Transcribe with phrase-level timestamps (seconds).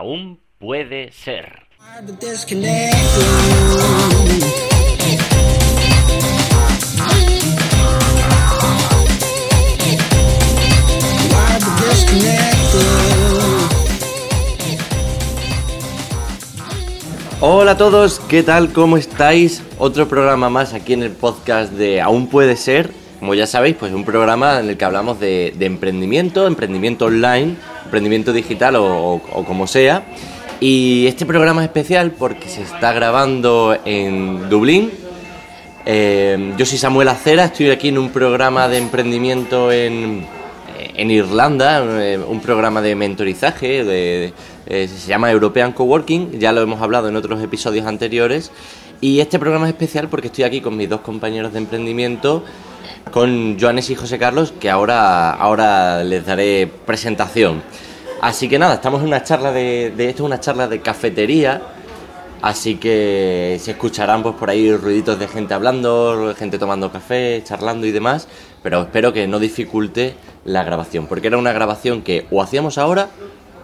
[0.00, 1.66] Aún puede ser.
[17.42, 18.72] Hola a todos, ¿qué tal?
[18.72, 19.62] ¿Cómo estáis?
[19.78, 22.90] Otro programa más aquí en el podcast de Aún puede ser.
[23.18, 27.58] Como ya sabéis, pues un programa en el que hablamos de, emprendimiento, emprendimiento online,
[27.90, 30.04] emprendimiento digital o, como sea.
[30.60, 34.92] Y este programa es especial porque se está grabando en Dublín.
[35.84, 40.26] Eh, yo soy Samuel Acera, estoy aquí en un programa de emprendimiento en,
[40.96, 44.32] en Irlanda, eh, un programa de mentorizaje, eh,
[44.66, 48.52] se llama European Coworking, ya lo hemos hablado en otros episodios anteriores.
[49.00, 52.44] Y este programa es especial porque estoy aquí con mis dos compañeros de emprendimiento,
[53.10, 57.62] con Joanes y José Carlos, que ahora, ahora les daré presentación.
[58.20, 61.62] Así que nada, estamos en una charla de, esto es una charla de cafetería,
[62.42, 67.86] así que se escucharán pues por ahí ruiditos de gente hablando, gente tomando café, charlando
[67.86, 68.28] y demás,
[68.62, 73.08] pero espero que no dificulte la grabación, porque era una grabación que o hacíamos ahora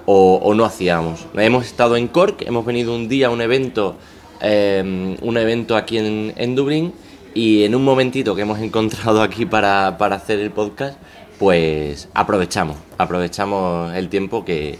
[0.06, 1.26] o, no hacíamos.
[1.34, 3.96] Hemos estado en Cork, hemos venido un día a un evento,
[4.40, 6.94] em, un evento aquí en, en, Dublín
[7.34, 10.98] y en un momentito que hemos encontrado aquí para, hacer el podcast,
[11.38, 14.78] pues aprovechamos, aprovechamos el tiempo que,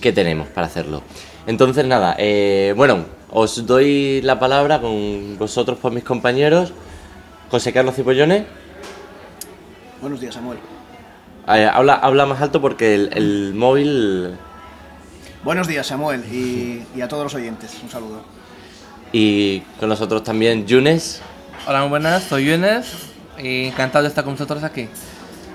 [0.00, 1.02] tenemos para hacerlo.
[1.46, 6.72] Entonces nada, eh, bueno, os doy la palabra con vosotros por mis compañeros.
[7.50, 8.44] José Carlos Cipollones.
[10.00, 10.58] Buenos días, Samuel.
[11.48, 14.36] Eh, habla, habla más alto porque el, el móvil
[15.44, 17.76] Buenos días, Samuel, y, a todos los oyentes.
[17.82, 18.22] Un saludo.
[19.10, 21.20] Y con nosotros también Yunes.
[21.66, 22.92] Hola, muy buenas, soy Yunes
[23.42, 24.88] y encantado de estar con vosotros aquí.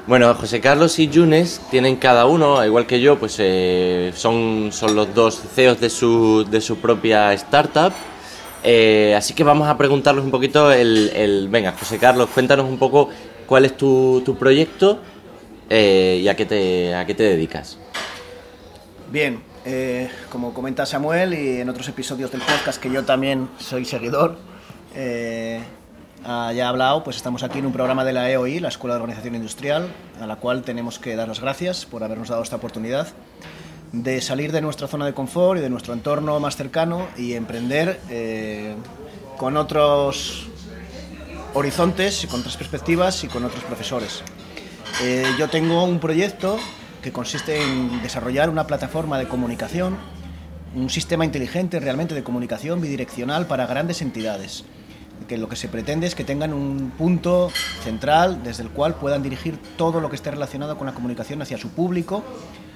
[0.07, 4.95] Bueno, José Carlos y Yunes tienen cada uno, igual que yo, pues eh, son, son
[4.95, 7.91] los dos CEOs de su, de su propia startup.
[8.63, 13.09] Eh, así que vamos a preguntarles un poquito el, Venga, José Carlos, cuéntanos un poco
[13.45, 14.99] cuál es tu, tu proyecto
[15.69, 17.77] eh, y a qué, te, a qué te dedicas.
[19.11, 19.41] Bien,
[20.31, 24.37] como comenta Samuel y en otros episodios del podcast que yo también soy seguidor,
[26.27, 28.95] eh, ya he hablado, pues estamos aquí en un programa de la EOI, la Escuela
[28.95, 29.87] de Organización Industrial,
[30.19, 33.07] a la cual tenemos que dar las gracias por habernos dado esta oportunidad
[33.93, 38.01] de salir de nuestra zona de confort y de nuestro entorno más cercano y emprender
[38.09, 38.75] eh,
[39.37, 40.47] con otros
[41.53, 44.21] horizontes, con otras perspectivas y con otros profesores.
[45.39, 46.57] yo tengo un proyecto
[47.01, 49.95] que consiste en desarrollar una plataforma de comunicación,
[50.75, 54.65] un sistema inteligente realmente de comunicación bidireccional para grandes entidades
[55.27, 57.51] que lo que se pretende es que tengan un punto
[57.83, 61.57] central desde el cual puedan dirigir todo lo que esté relacionado con la comunicación hacia
[61.57, 62.23] su público,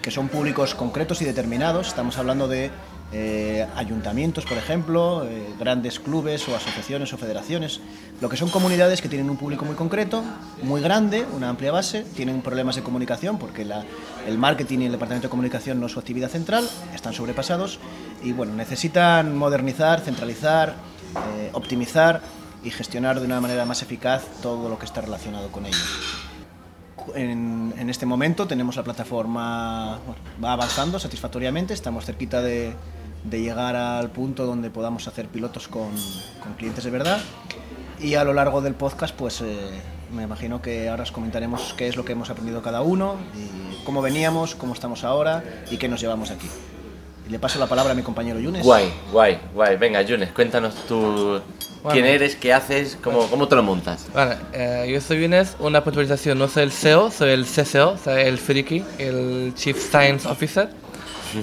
[0.02, 1.88] que son públicos concretos y determinados.
[1.88, 2.72] Estamos hablando de
[3.14, 7.82] eh, ayuntamientos, por ejemplo, eh, grandes clubes o asociaciones o federaciones,
[8.22, 10.24] lo que son comunidades que tienen un público muy concreto,
[10.64, 13.68] muy grande, una amplia base, tienen problemas de comunicación porque
[14.28, 17.80] el marketing y el departamento de comunicación no es su actividad central, están sobrepasados
[18.24, 20.76] y bueno, necesitan modernizar, centralizar,
[21.16, 22.22] eh, optimizar
[22.64, 25.78] y gestionar de una manera más eficaz todo lo que está relacionado con ello.
[27.16, 30.00] En, en, este momento tenemos la plataforma,
[30.44, 32.76] va avanzando satisfactoriamente, estamos cerquita de,
[33.30, 35.90] llegar al punto donde podamos hacer pilotos con,
[36.58, 37.20] clientes de verdad.
[38.00, 41.88] Y a lo largo del podcast, pues eh, me imagino que ahora os comentaremos qué
[41.88, 43.16] es lo que hemos aprendido cada uno,
[43.84, 46.48] cómo veníamos, cómo estamos ahora y qué nos llevamos aquí.
[47.32, 48.62] Le paso la palabra a mi compañero Yunes.
[48.62, 49.78] Guay, guay, guay.
[49.78, 51.40] Venga, Yunes, cuéntanos tú
[51.90, 54.08] quién eres, qué haces, cómo, cómo te lo montas.
[54.14, 58.24] Vale, eh, yo soy Yunes, una puntualización, no soy el CEO, soy el CCO, soy
[58.24, 60.70] el friki, el Chief Science Officer.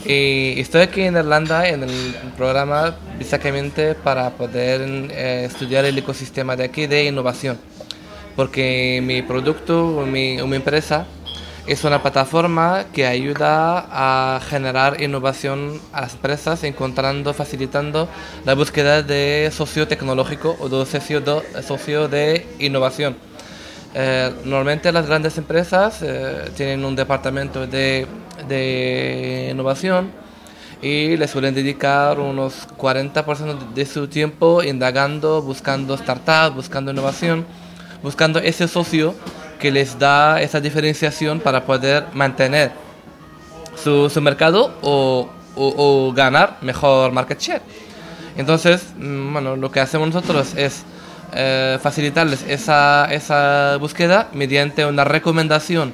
[0.05, 6.55] Y estoy aquí en Irlanda en el programa básicamente para poder eh, estudiar el ecosistema
[6.57, 7.59] de aquí de innovación.
[8.37, 11.07] Porque mi producto o mi, mi empresa
[11.69, 18.09] es una plataforma que ayuda a generar innovación a las empresas, encontrando, facilitando
[18.45, 20.87] la búsqueda de socio tecnológico o de
[21.63, 23.17] socio de, innovación.
[23.95, 28.07] Eh, normalmente las grandes empresas eh, tienen un departamento de
[28.47, 30.11] de innovación
[30.81, 37.47] y le suelen dedicar unos 40% de su tiempo indagando, buscando startups, buscando innovación,
[38.03, 39.15] buscando ese socio
[39.59, 42.73] que les da esa diferenciación para poder mantener
[43.77, 47.63] su, su mercado o, o, ganar mejor market share.
[48.37, 50.85] Entonces, mm, bueno, lo que hacemos nosotros es
[51.35, 55.93] eh, facilitarles esa, esa búsqueda mediante una recomendación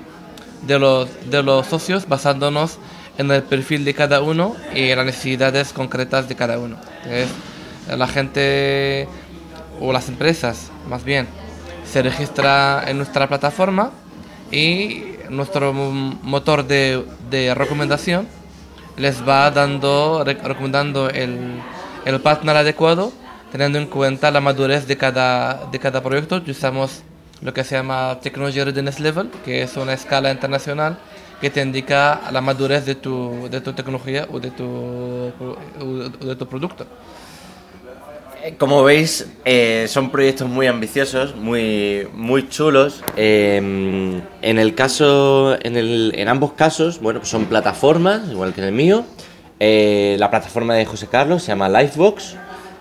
[0.63, 2.79] de los, de los socios basándonos
[3.19, 6.77] en el perfil de cada uno y las necesidades concretas de cada uno.
[7.09, 7.29] Es
[7.97, 9.09] la gente
[9.81, 11.27] o las empresas, más bien,
[11.91, 13.91] se registra en nuestra plataforma
[14.51, 18.29] y nuestro motor de, de recomendación
[18.97, 21.61] les va dando, recomendando el,
[22.05, 23.13] el partner adecuado,
[23.51, 26.43] teniendo en cuenta la madurez de cada, de cada proyecto.
[26.47, 27.03] Usamos
[27.41, 30.99] lo que se llama Technology Readiness Level, que es una escala internacional
[31.41, 36.37] que te indica la madurez de tu, de tu tecnología o de tu, o de
[36.37, 36.87] tu producto.
[38.45, 43.03] Eh, como veis, eh, son proyectos muy ambiciosos, muy, muy chulos.
[43.17, 48.61] Em, en el caso, en, el, en ambos casos, bueno, pues son plataformas, igual que
[48.61, 49.07] en el mío.
[49.61, 52.37] Eh, la plataforma de José Carlos se llama Livebox,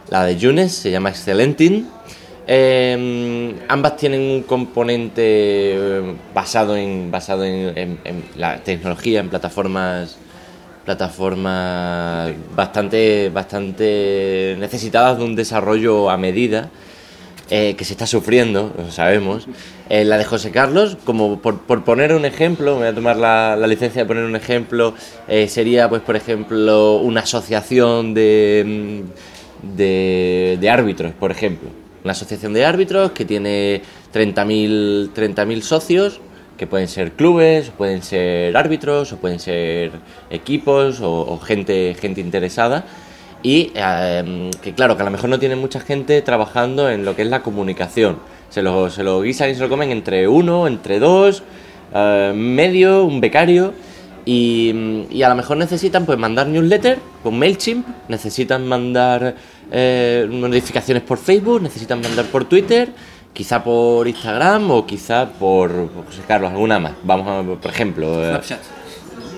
[0.10, 1.88] la de Yunes se llama Excelentin.
[2.46, 6.02] Em, ambas tienen un componente
[6.34, 7.98] basado en basado en
[8.36, 10.18] la tecnología, en plataformas
[10.86, 16.70] plataformas bastante, bastante necesitadas de un desarrollo a medida.
[17.50, 19.48] Eh, que se está sufriendo, lo sabemos.
[19.90, 24.04] Eh, la de José Carlos, como por, poner un ejemplo, voy a tomar la, licencia
[24.04, 24.96] de poner un ejemplo,
[25.28, 29.04] eh, sería, pues, por ejemplo, una asociación de,
[29.62, 31.70] de, de, árbitros, por ejemplo.
[32.04, 33.82] Una asociación de árbitros que tiene
[34.14, 36.22] 30.000 30 socios
[36.58, 39.92] que pueden ser clubes, pueden ser árbitros, o pueden ser
[40.30, 42.86] equipos, o, gente, gente interesada.
[43.42, 47.16] Y em, que claro, que a lo mejor no tienen mucha gente trabajando en lo
[47.16, 48.18] que es la comunicación.
[48.50, 51.44] Se lo, se lo guisan y se lo comen entre uno, entre dos,
[51.94, 53.74] eh, medio, un becario.
[54.26, 59.36] Y, y, a lo mejor necesitan pues mandar newsletter con MailChimp, necesitan mandar
[59.70, 62.90] eh, notificaciones por Facebook, necesitan mandar por Twitter
[63.34, 65.72] quizá por Instagram o quizá por,
[66.06, 66.94] José Carlos, alguna más.
[67.04, 68.24] Vamos a, por ejemplo...
[68.24, 68.62] Eh, Snapchat.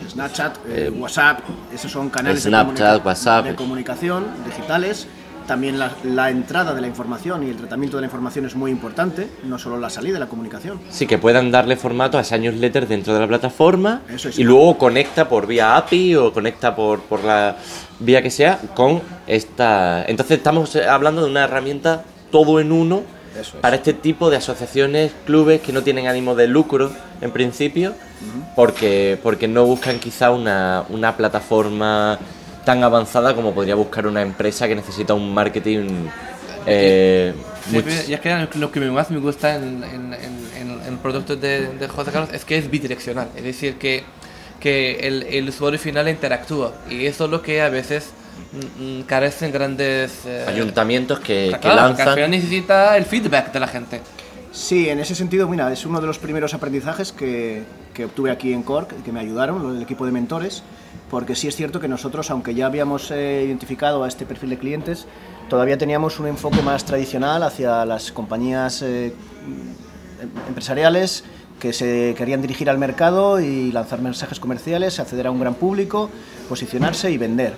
[0.09, 1.39] Snapchat, eh, WhatsApp,
[1.73, 3.45] esos son canales Snapchat, de, WhatsApp.
[3.45, 5.07] de comunicación digitales.
[5.47, 8.71] También la, la, entrada de la información y el tratamiento de la información es muy
[8.71, 10.79] importante, no solo la salida de la comunicación.
[10.89, 14.01] Sí, que puedan darle formato a esa newsletter dentro de la plataforma
[14.35, 17.57] y luego conecta por vía API o conecta por, por la
[17.99, 20.03] vía que sea con esta...
[20.07, 23.03] Entonces estamos hablando de una herramienta todo en uno
[23.61, 26.91] para este tipo de asociaciones, clubes que no tienen ánimo de lucro
[27.21, 27.93] en principio,
[28.55, 32.19] porque, porque no buscan quizá una, una, plataforma
[32.63, 36.07] tan avanzada como podría buscar una empresa que necesita un marketing.
[36.65, 37.33] Eh,
[37.71, 40.13] y es que lo que más me gusta en, en,
[40.87, 44.03] en, productos de, de José Carlos es que es bidireccional, es decir, que,
[44.59, 48.13] que el, el usuario final interactúa y eso es lo que a veces
[49.07, 52.29] carecen grandes eh, ayuntamientos que, que lanzan.
[52.29, 54.01] necesita el feedback de la gente.
[54.51, 58.53] Sí, en ese sentido, mira, es uno de los primeros aprendizajes que, que obtuve aquí
[58.53, 60.63] en Cork, que me ayudaron, el equipo de mentores,
[61.09, 64.57] porque sí es cierto que nosotros, aunque ya habíamos eh, identificado a este perfil de
[64.57, 65.07] clientes,
[65.49, 69.13] todavía teníamos un enfoque más tradicional hacia las compañías eh,
[70.47, 71.25] empresariales
[71.59, 76.09] que se querían dirigir al mercado y lanzar mensajes comerciales, acceder a un gran público,
[76.47, 77.55] posicionarse y vender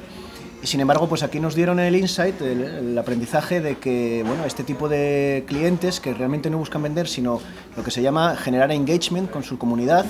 [0.63, 4.89] sin embargo, pues aquí nos dieron el insight, el, aprendizaje de que bueno, este tipo
[4.89, 7.39] de clientes que realmente no buscan vender, sino
[7.75, 10.05] lo que se llama generar engagement con su comunidad,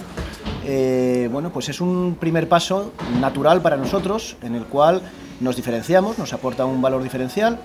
[0.65, 5.01] eh, bueno, pues es un primer paso natural para nosotros en el cual
[5.39, 7.59] nos diferenciamos, nos aporta un valor diferencial.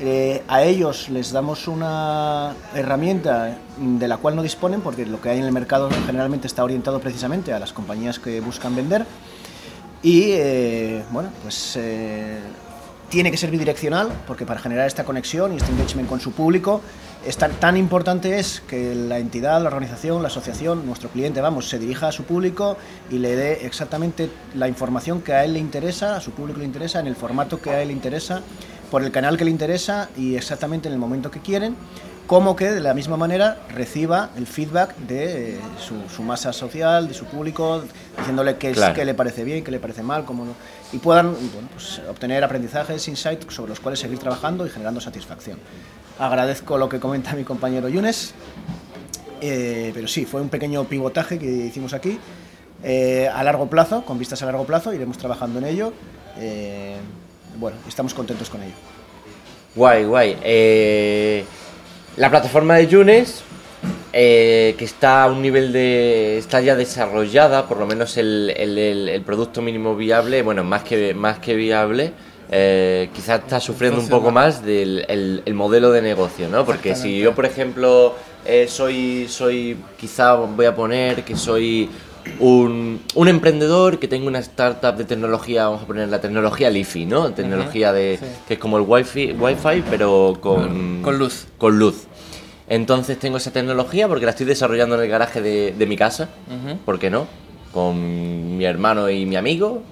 [0.00, 5.30] Eh, a ellos les damos una herramienta de la cual no disponen porque lo que
[5.30, 9.06] hay en el mercado generalmente está orientado precisamente a las compañías que buscan vender
[10.04, 12.38] y eh, bueno, pues eh,
[13.08, 16.82] tiene que ser bidireccional, porque para generar esta conexión y este engagement con su público,
[17.26, 21.78] es tan, importante es que la entidad, la organización, la asociación, nuestro cliente, vamos, se
[21.78, 22.76] dirija a su público
[23.10, 26.66] y le dé exactamente la información que a él le interesa, a su público le
[26.66, 28.42] interesa, en el formato que a él interesa,
[28.90, 31.76] por el canal que le interesa y exactamente en el momento que quieren
[32.26, 37.14] como que de la misma manera reciba el feedback de eh, su, masa social, de
[37.14, 37.82] su público,
[38.18, 38.72] diciéndole qué,
[39.04, 40.52] le parece bien, qué le parece mal, cómo no,
[40.92, 41.34] y puedan
[41.72, 45.58] pues, obtener aprendizajes, insights sobre los cuales seguir trabajando y generando satisfacción.
[46.18, 48.32] Agradezco lo que comenta mi compañero Yunes,
[49.40, 52.18] eh, pero sí, fue un pequeño pivotaje que hicimos aquí,
[52.82, 55.92] eh, a largo plazo, con vistas a largo plazo, iremos trabajando en ello.
[57.58, 58.74] bueno, estamos contentos con ello.
[59.74, 60.36] Guay, guay.
[62.16, 63.42] La plataforma de Yunes,
[64.12, 66.38] eh, que está a un nivel de.
[66.38, 71.54] está ya desarrollada, por lo menos el, producto mínimo viable, bueno, más que, más que
[71.54, 72.12] viable.
[72.50, 76.64] Eh, quizás está sufriendo un poco más del el, modelo de negocio, ¿no?
[76.64, 81.90] Porque si yo, por ejemplo, eh, soy, soy, quizá voy a poner que soy
[82.38, 87.06] un, un emprendedor que tenga una startup de tecnología, vamos a poner la tecnología LiFi,
[87.06, 87.32] ¿no?
[87.32, 88.26] Tecnología de sí.
[88.48, 91.46] que es como el Wi-Fi, Wi-Fi pero con, Con luz.
[91.58, 92.04] Con luz.
[92.68, 96.28] Entonces tengo esa tecnología porque la estoy desarrollando en el garaje de, de mi casa.
[96.84, 97.26] ¿por qué no?
[97.72, 99.82] Con mi hermano y mi amigo,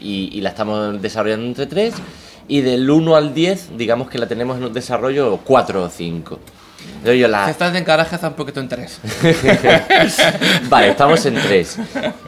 [0.00, 1.94] y, y la estamos desarrollando entre tres,
[2.46, 6.38] y del 1 al 10, digamos que la tenemos en un desarrollo 4 o 5.
[7.04, 9.00] Yo, yo la, Si estás en garaje, está un poquito en tres.
[10.68, 11.78] vale, estamos en tres.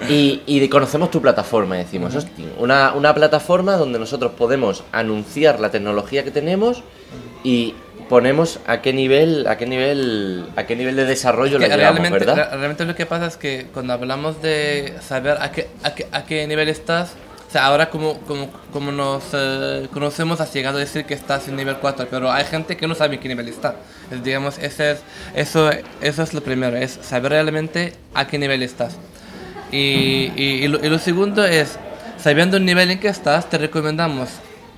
[0.09, 5.71] Y, y conocemos tu plataforma, decimos, hostia, una, una plataforma donde nosotros podemos anunciar la
[5.71, 6.83] tecnología que tenemos
[7.45, 7.75] y
[8.09, 12.01] ponemos a qué nivel, a qué nivel, a qué nivel de desarrollo Que la llevamos,
[12.01, 12.51] realmente, ¿verdad?
[12.51, 16.07] re- realmente lo que pasa es que cuando hablamos de saber a qué, a qué,
[16.13, 17.13] a qué nivel estás,
[17.53, 21.49] o sea, ahora como, como, como nos eh, conocemos has llegado a decir que estás
[21.49, 23.75] en nivel 4, pero hay gente que no sabe en qué nivel está.
[24.11, 25.01] Es, digamos, ese es,
[25.35, 28.97] eso, eso es lo primero, es saber realmente a qué nivel estás.
[29.71, 31.79] Y, y, y lo, y lo segundo es,
[32.17, 34.31] sabiendo el nivel en que estás, te recomendamos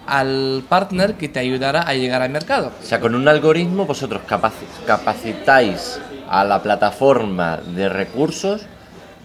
[0.08, 2.72] al partner que te ayudará a llegar al mercado.
[2.82, 8.62] O sea, con un algoritmo vosotros capaci- capacitáis a la plataforma de recursos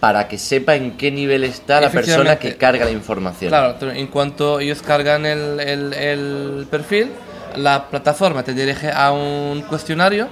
[0.00, 3.50] para que sepa en qué nivel está la persona que carga la información.
[3.50, 7.08] Claro, en cuanto ellos cargan el, el- el perfil,
[7.56, 10.28] la plataforma te dirige a un cuestionario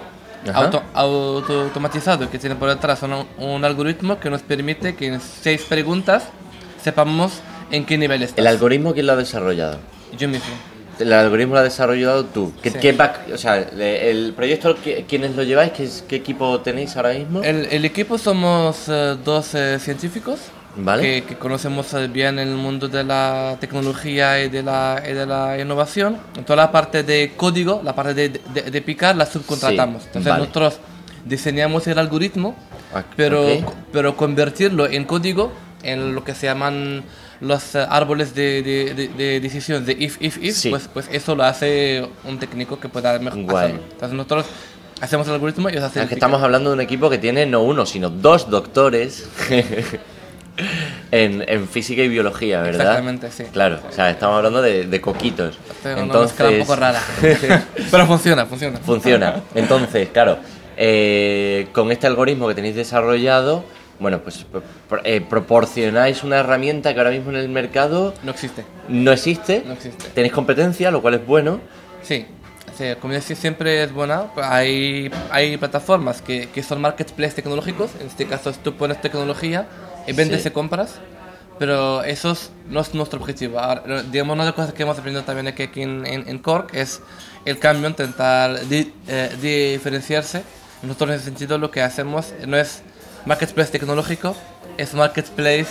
[0.55, 5.21] auto- auto- automatizado que tiene por detrás un, un algoritmo que nos permite que en
[5.21, 6.25] seis preguntas
[6.83, 8.39] sepamos en qué nivel estás.
[8.39, 9.79] ¿El algoritmo quién lo ha desarrollado?
[10.17, 10.55] Yo mismo.
[10.99, 12.53] El algoritmo lo has desarrollado tú.
[12.63, 12.79] ¿Qué, Sí.
[12.81, 15.73] qué back- o sea, el proyecto, ¿qui- ¿quiénes lo lleváis?
[15.73, 17.43] ¿Qué, qué equipo tenéis ahora mismo?
[17.43, 20.39] El, el equipo somos eh, dos eh, científicos
[20.77, 21.03] Vale.
[21.03, 25.27] que, que conocemos eh, bien el mundo de la tecnología y de la, y de
[25.27, 26.19] la innovación.
[26.47, 30.03] Toda la parte de código, la parte de, de- de picar, la subcontratamos.
[30.03, 30.41] Sí, Entonces vale.
[30.41, 30.79] nosotros
[31.25, 32.57] diseñamos el algoritmo,
[32.95, 33.45] Ah, pero,
[33.93, 35.53] pero convertirlo en código,
[35.83, 37.05] en lo que se llaman
[37.41, 40.71] los eh, árboles de, de, de- de decisión de if, if, if, Sí.
[40.71, 43.65] pues, pues eso lo hace un técnico que pueda mejor Guay.
[43.67, 43.83] hacerlo.
[43.93, 44.47] Entonces nosotros
[45.01, 47.47] hacemos el algoritmo y ellos hacen Es que estamos hablando de un equipo que tiene
[47.47, 49.29] no uno, sino dos doctores
[51.13, 52.81] en, en física y biología, ¿verdad?
[52.99, 53.45] Exactamente, sí.
[53.53, 55.57] Claro, o sea, estamos hablando de, de coquitos.
[55.83, 57.01] Tengo una mezcla un poco rara.
[57.91, 58.79] Pero funciona, funciona.
[58.79, 59.43] Funciona.
[59.55, 60.39] Entonces, claro,
[60.77, 63.65] eh, con este algoritmo que tenéis desarrollado,
[64.01, 64.47] bueno, pues
[65.05, 68.65] eh, proporcionáis una herramienta que ahora mismo en el mercado No existe.
[68.89, 69.63] no existe.
[69.67, 70.09] No existe.
[70.11, 71.61] Tenéis competencia, lo cual es bueno.
[72.03, 72.27] Sí.
[72.77, 74.27] Sí, como decía, siempre es buena.
[74.37, 77.91] Hay, hay plataformas que, que son marketplaces tecnológicos.
[78.01, 79.67] En este caso, tú pones tecnología
[80.07, 80.49] y vendes Sí.
[80.49, 80.95] y compras.
[81.59, 83.59] Pero eso es- no es nuestro objetivo.
[83.59, 86.39] Ahora, digamos, una de las cosas que hemos aprendido también aquí, aquí en, en, en
[86.39, 87.01] Cork es
[87.45, 90.45] el cambio, intentar di- eh, diferenciarse.
[90.83, 92.83] Nosotros, en ese sentido, lo que hacemos no es
[93.27, 94.37] marketplace tecnológico,
[94.77, 95.67] es marketplace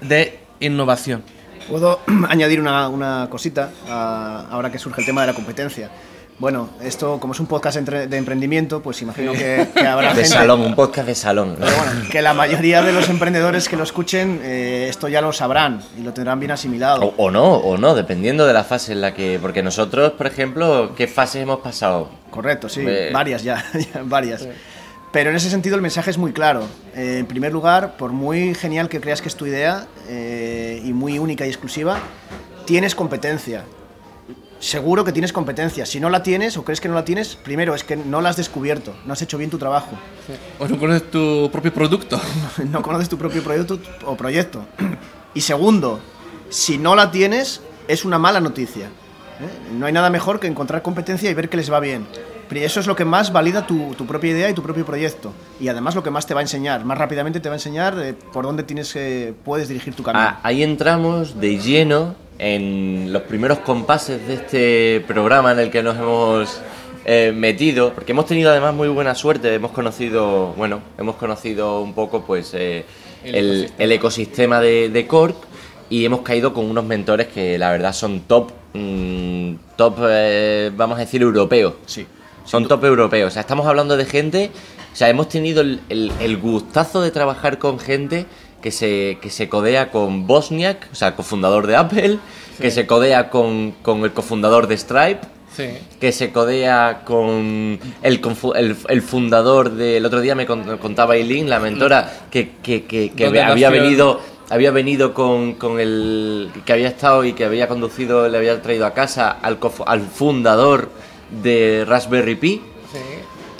[0.00, 1.22] de innovación.
[1.68, 5.90] Puedo añadir una, una cosita a- ahora que surge el tema de la competencia.
[6.36, 10.14] Bueno, esto como es un podcast entre- de emprendimiento, pues imagino que, que habrá De
[10.22, 10.28] gente...
[10.30, 11.56] salón, un podcast de salón.
[11.60, 15.32] Pero bueno, que la mayoría de los emprendedores que lo escuchen eh, esto ya lo
[15.32, 17.02] sabrán y lo tendrán bien asimilado.
[17.06, 19.38] O, o no, o no, dependiendo de la fase en la que.
[19.40, 22.10] Porque nosotros, por ejemplo, ¿qué fases hemos pasado?
[22.30, 23.10] Correcto, sí, Eh.
[23.12, 23.64] varias ya,
[23.94, 24.44] ya, varias.
[25.14, 26.64] Pero en ese sentido el mensaje es muy claro.
[26.92, 30.92] Eh, en primer lugar, por muy genial que creas que es tu idea eh, y
[30.92, 32.00] muy única y exclusiva,
[32.64, 33.64] tienes competencia.
[34.58, 35.86] Seguro que tienes competencia.
[35.86, 38.30] Si no la tienes o crees que no la tienes, primero es que no la
[38.30, 39.96] has descubierto, no has hecho bien tu trabajo.
[40.58, 42.20] O no conoces tu propio producto.
[42.72, 44.66] no conoces tu propio proyecto o proyecto.
[45.32, 46.00] Y segundo,
[46.50, 48.86] si no la tienes, es una mala noticia.
[48.86, 49.74] ¿eh?
[49.78, 52.04] No hay nada mejor que encontrar competencia y ver que les va bien.
[52.50, 55.32] Eso es lo que más valida tu, tu propia idea y tu propio proyecto.
[55.60, 56.84] Y además lo que más te va a enseñar.
[56.84, 60.24] Más rápidamente te va a enseñar eh, por dónde tienes que, puedes dirigir tu camino.
[60.24, 65.82] Ah, ahí entramos de lleno en los primeros compases de este programa en el que
[65.82, 66.60] nos hemos
[67.04, 71.94] eh, metido, porque hemos tenido además muy buena suerte, hemos conocido, bueno, hemos conocido un
[71.94, 72.84] poco pues eh,
[73.22, 73.84] El el, ecosistema.
[73.84, 75.36] el ecosistema de, de Cork
[75.90, 80.96] y hemos caído con unos mentores que la verdad son top, mm, top, eh, vamos
[80.96, 81.74] a decir, europeos.
[81.86, 82.06] Sí.
[82.44, 83.28] Son top europeos.
[83.28, 84.50] O sea, estamos hablando de gente.
[84.92, 88.26] O sea, hemos tenido el, el- el gustazo de trabajar con gente
[88.62, 92.18] que se, que se codea con Bosniak, o sea, cofundador de Apple,
[92.60, 95.20] que se codea con, con el cofundador de Stripe,
[95.54, 95.68] Sí.
[96.00, 98.20] que se codea con el,
[98.56, 103.10] el, el fundador del otro día me con- contaba Eileen, la mentora, que, que, que,
[103.12, 104.20] que había nació venido
[104.50, 108.84] había venido con, con el que había estado y que había conducido, le había traído
[108.84, 110.90] a casa al, cof- al fundador
[111.42, 112.62] de Raspberry Pi.
[112.92, 112.98] Sí.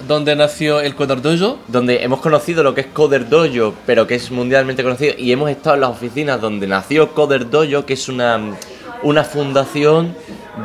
[0.07, 1.59] donde nació el Coder Dojo.
[1.69, 5.51] donde hemos conocido lo que es Coder Dojo, pero que es mundialmente conocido, y hemos
[5.51, 8.39] estado en las oficinas donde nació Coder Dojo, que es una,
[9.03, 10.15] una fundación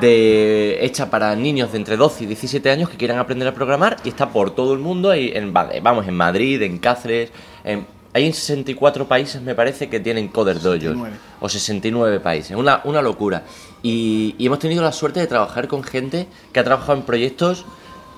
[0.02, 3.98] de, hecha para niños de entre 12 y 17 años que quieran aprender a programar
[4.04, 7.32] y está por todo el mundo, y en, vamos, en Madrid, en Cáceres,
[7.64, 11.16] en, hay en 64 países me parece que tienen Coder Dojo, 69.
[11.40, 13.44] o 69 países, una, una locura.
[13.82, 17.66] Y, y hemos tenido la suerte de trabajar con gente que ha trabajado en proyectos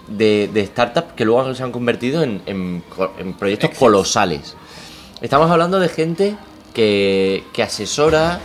[0.07, 2.83] de, de startups que luego se han convertido en, en
[3.19, 4.55] en proyectos colosales.
[5.21, 6.35] Estamos hablando de gente
[6.73, 8.39] que, que asesora,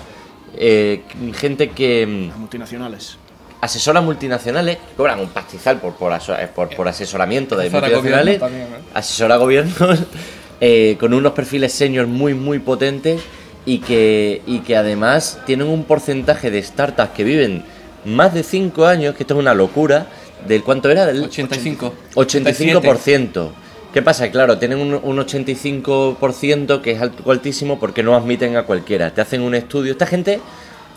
[0.59, 1.03] eh,
[1.35, 3.17] gente que mm, Las multinacionales.
[3.63, 7.89] asesora multinacionales, que cobran un pastizal por, por, aso- eh, por, por asesoramiento de Asesora
[7.89, 8.91] multinacionales, gobierno también, ¿eh?
[8.93, 9.99] asesora gobiernos
[10.61, 13.23] eh, con unos perfiles senior muy, muy potentes
[13.67, 17.65] y que, y que además tienen un porcentaje de startups que viven
[18.07, 20.07] más de 5 años, que esto es una locura,
[20.47, 21.93] del cuánto era, del 85.
[22.15, 23.49] 85%.
[23.93, 24.31] ¿Qué pasa?
[24.31, 29.11] Claro, tienen un, un 85% que es alto- altísimo porque no admiten a cualquiera.
[29.13, 29.93] Te hacen un estudio.
[29.93, 30.41] Esta gente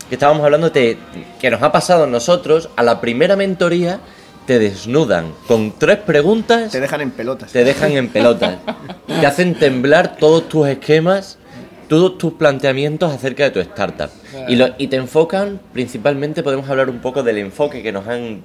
[0.09, 0.97] que estábamos hablando, te,
[1.39, 3.99] que nos ha pasado a nosotros, a la primera mentoría
[4.45, 7.51] te desnudan con tres preguntas, Te dejan en pelotas.
[7.51, 8.57] te dejan en pelotas.
[9.07, 11.37] te hacen temblar todos tus esquemas,
[11.89, 14.09] todos tus planteamientos acerca de tu startup.
[14.47, 18.41] Y, lo- y te enfocan, principalmente podemos hablar un poco del enfoque que nos han,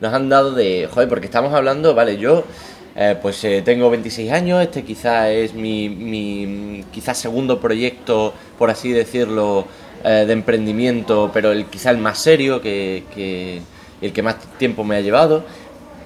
[0.00, 2.44] nos han dado de, joder, porque estamos hablando, vale, yo
[2.96, 8.70] eh, pues eh, tengo 26 años, este quizá es mi, mi quizás segundo proyecto, por
[8.70, 9.66] así decirlo,
[10.04, 13.02] eh, de emprendimiento, pero el, quizá el más serio que,
[14.00, 15.44] el que más tiempo me ha llevado.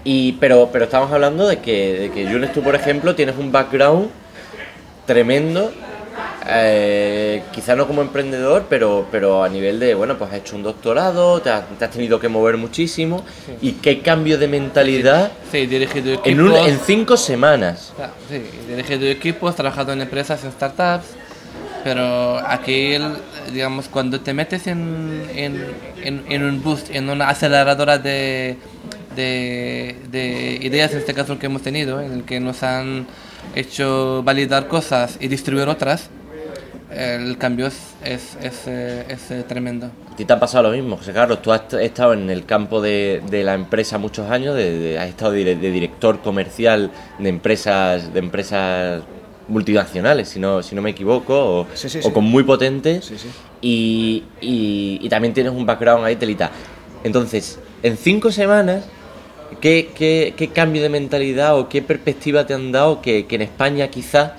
[0.04, 3.52] Y, pero, pero estamos hablando de que, de que Yunes, tú, por ejemplo, tienes un
[3.52, 4.08] background
[5.06, 5.72] tremendo,
[6.50, 10.62] eh, quizá no como emprendedor, pero, pero a nivel de, bueno, pues has hecho un
[10.62, 13.24] doctorado, te has, te has tenido que mover muchísimo,
[13.60, 16.26] y qué cambio de mentalidad Sí, dirigido equipos.
[16.32, 17.92] en, un- en cinco semanas.
[18.30, 21.06] Sí, dirigido equipos, trabajado en empresas, en startups,
[21.84, 22.96] pero aquí,
[23.52, 25.64] digamos, cuando te metes en, en,
[26.02, 28.56] en, en un boost, en una aceleradora de,
[29.14, 33.06] de, de ideas, en este caso el que hemos tenido, en el que nos han
[33.54, 36.10] hecho validar cosas y distribuir otras,
[36.90, 39.90] el cambio es, es, es, eh, es, eh, tremendo.
[40.12, 41.42] ¿A ti te ha pasado lo mismo, José Carlos?
[41.42, 45.08] Tú has estado en el campo de, de la empresa muchos años, de, de- has
[45.08, 49.02] estado de, de director comercial de empresas de empresas
[49.48, 52.10] multinacionales, si no, si no me equivoco, o, Sí, sí, o sí.
[52.12, 53.28] con muy potentes, Sí, sí.
[53.60, 56.50] Y, y- y también tienes un background ahí, telita.
[57.04, 58.84] Entonces, en cinco semanas,
[59.60, 63.42] ¿qué, qué, qué cambio de mentalidad o qué perspectiva te han dado que, que en
[63.42, 64.32] España quizás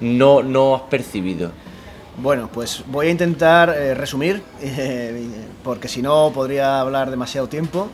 [0.00, 1.50] no, no has percibido?
[2.18, 5.26] Bueno, pues voy a intentar eh, resumir, eh,
[5.64, 7.88] porque si no podría hablar demasiado tiempo.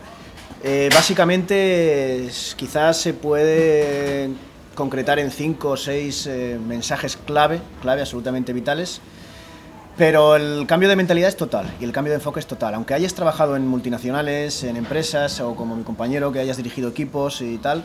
[0.63, 4.31] Eh, básicamente, quizás se puede
[4.75, 6.29] concretar en cinco o seis
[6.67, 9.01] mensajes clave, clave absolutamente vitales.
[9.97, 12.75] Pero el cambio de mentalidad es total y el cambio de enfoque es total.
[12.75, 17.41] Aunque hayas trabajado en multinacionales, en empresas o como mi compañero que hayas dirigido equipos
[17.41, 17.83] y tal,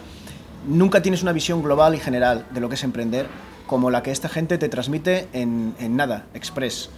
[0.67, 3.27] nunca tienes una visión global y general de lo que es emprender
[3.67, 6.89] como la que esta gente te transmite en, nada, express.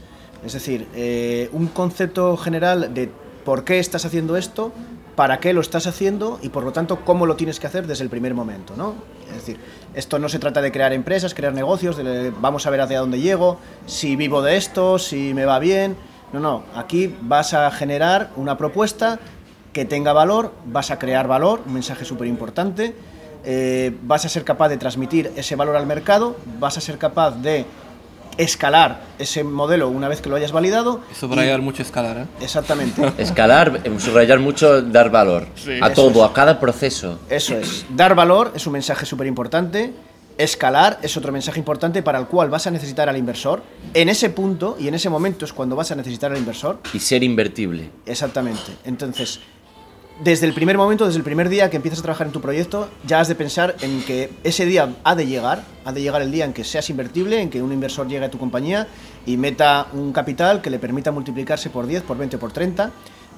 [0.45, 3.09] Es decir, eh, un concepto general de
[3.43, 4.71] por qué estás haciendo esto,
[5.15, 8.03] para qué lo estás haciendo y por lo tanto cómo lo tienes que hacer desde
[8.03, 8.73] el primer momento.
[8.75, 8.95] ¿no?
[9.29, 9.59] Es decir,
[9.93, 13.19] esto no se trata de crear empresas, crear negocios, de vamos a ver hacia dónde
[13.19, 15.95] llego, si vivo de esto, si me va bien.
[16.33, 19.19] No, no, aquí vas a generar una propuesta
[19.71, 22.95] que tenga valor, vas a crear valor, un mensaje súper importante,
[23.45, 27.31] eh, vas a ser capaz de transmitir ese valor al mercado, vas a ser capaz
[27.41, 27.65] de
[28.37, 31.01] escalar ese modelo una vez que lo hayas validado.
[31.11, 32.25] Y subrayar y- mucho escalar, ¿eh?
[32.41, 33.01] Exactamente.
[33.17, 35.47] Escalar, em, subrayar mucho, dar valor
[35.81, 36.29] a Eso todo, es.
[36.29, 37.19] a cada proceso.
[37.29, 37.85] Eso es.
[37.89, 39.93] Dar valor es un mensaje súper importante.
[40.37, 43.63] Escalar es otro mensaje importante para el cual vas a necesitar al inversor.
[43.93, 46.79] En ese punto y en ese momento es cuando vas a necesitar al inversor.
[46.93, 47.89] Y ser invertible.
[48.05, 48.73] Exactamente.
[48.83, 49.39] Entonces,
[50.23, 52.89] desde el primer momento, desde el primer día que empiezas a trabajar en tu proyecto,
[53.05, 56.31] ya has de pensar en que ese día ha de llegar, ha de llegar el
[56.31, 58.87] día en que seas invertible, en que un inversor llegue a tu compañía
[59.25, 62.91] y meta un capital que le permita multiplicarse por 10, por 20, por 30,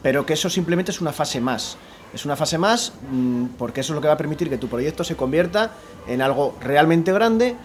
[0.04, 1.78] pero que eso simplemente es una fase más.
[2.14, 4.68] Es una fase más mm, porque eso es lo que va a permitir que tu
[4.68, 5.72] proyecto se convierta
[6.08, 7.56] en algo realmente grande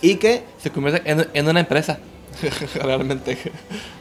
[0.00, 1.98] y que Se convierte en, en una empresa,
[2.76, 3.36] realmente.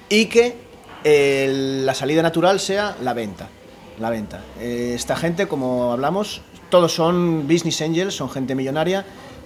[0.10, 0.56] y que
[1.04, 3.50] eh, la salida natural sea la venta.
[3.99, 4.41] La venta.
[4.60, 9.06] Eh, esta gente, como hablamos, todos son business angels, son gente millonaria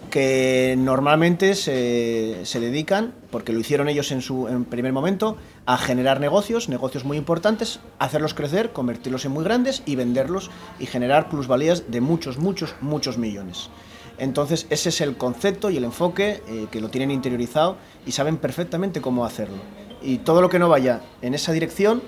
[0.09, 6.21] que normalmente se, dedican, porque lo hicieron ellos en su en primer momento, a generar
[6.21, 11.91] negocios, negocios muy importantes, hacerlos crecer, convertirlos en muy grandes y venderlos y generar plusvalías
[11.91, 13.69] de muchos, muchos, muchos millones.
[14.17, 18.37] Entonces ese es el concepto y el enfoque eh, que lo tienen interiorizado y saben
[18.37, 19.57] perfectamente cómo hacerlo.
[20.01, 22.01] Y todo lo que no vaya en esa dirección,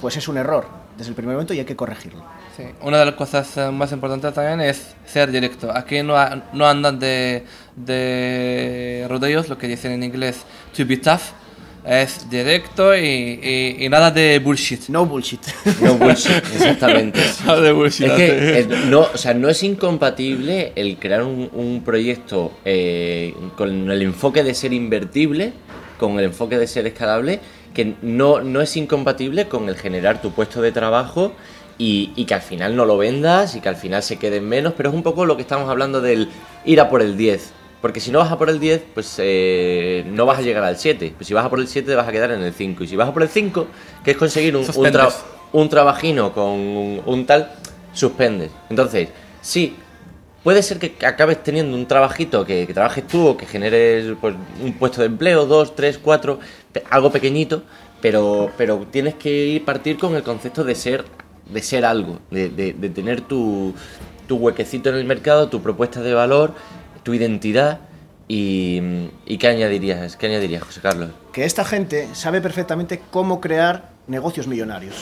[0.00, 2.22] pues es un error desde el primer momento y hay que corregirlo.
[2.56, 2.64] Sí.
[2.82, 5.74] Una de las cosas eh, más importantes también es ser directo.
[5.74, 7.44] Aquí no, ha- no andan de,
[8.06, 10.42] de rodeos, lo que dicen en inglés,
[10.76, 11.20] to be tough.
[11.84, 14.88] Es directo y, y- y nada de bullshit.
[14.88, 15.40] No bullshit.
[15.80, 17.18] No bullshit, exactamente.
[17.44, 18.06] Nada de bullshit.
[18.06, 23.34] Es que eh, no, o sea, no es incompatible el crear un, un proyecto eh,
[23.56, 25.54] con el enfoque de ser invertible,
[25.98, 27.40] con el enfoque de ser escalable,
[27.74, 31.32] que no, no es incompatible con el generar tu puesto de trabajo
[31.78, 34.48] y, y que al final no lo vendas y que al final se quede en
[34.48, 36.28] menos, pero es un poco lo que estamos hablando del
[36.64, 37.52] ir a por el 10.
[37.80, 40.76] Porque si no vas a por el 10, pues eh, no vas a llegar al
[40.76, 41.14] 7.
[41.16, 42.84] Pues si vas a por el 7 te vas a quedar en el 5.
[42.84, 43.66] Y si vas a por el 5,
[44.04, 45.08] que es conseguir un, un, tra-
[45.52, 47.50] un trabajino con un, un tal,
[47.92, 48.52] suspendes.
[48.70, 49.08] Entonces,
[49.40, 49.74] sí,
[50.44, 54.36] puede ser que acabes teniendo un trabajito que, que trabajes tú o que generes pues,
[54.62, 56.38] un puesto de empleo, dos, tres, cuatro,
[56.90, 57.62] algo pequeñito,
[58.00, 61.04] pero, pero tienes que ir partir con el concepto de ser,
[61.52, 63.74] de ser algo, de, de- tener tu,
[64.26, 66.54] tu huequecito en el mercado, tu propuesta de valor,
[67.02, 67.80] tu identidad.
[68.28, 68.80] Y,
[69.26, 71.10] y qué añadirías, qué añadirías, José Carlos?
[71.32, 74.94] que esta gente sabe perfectamente cómo crear negocios millonarios.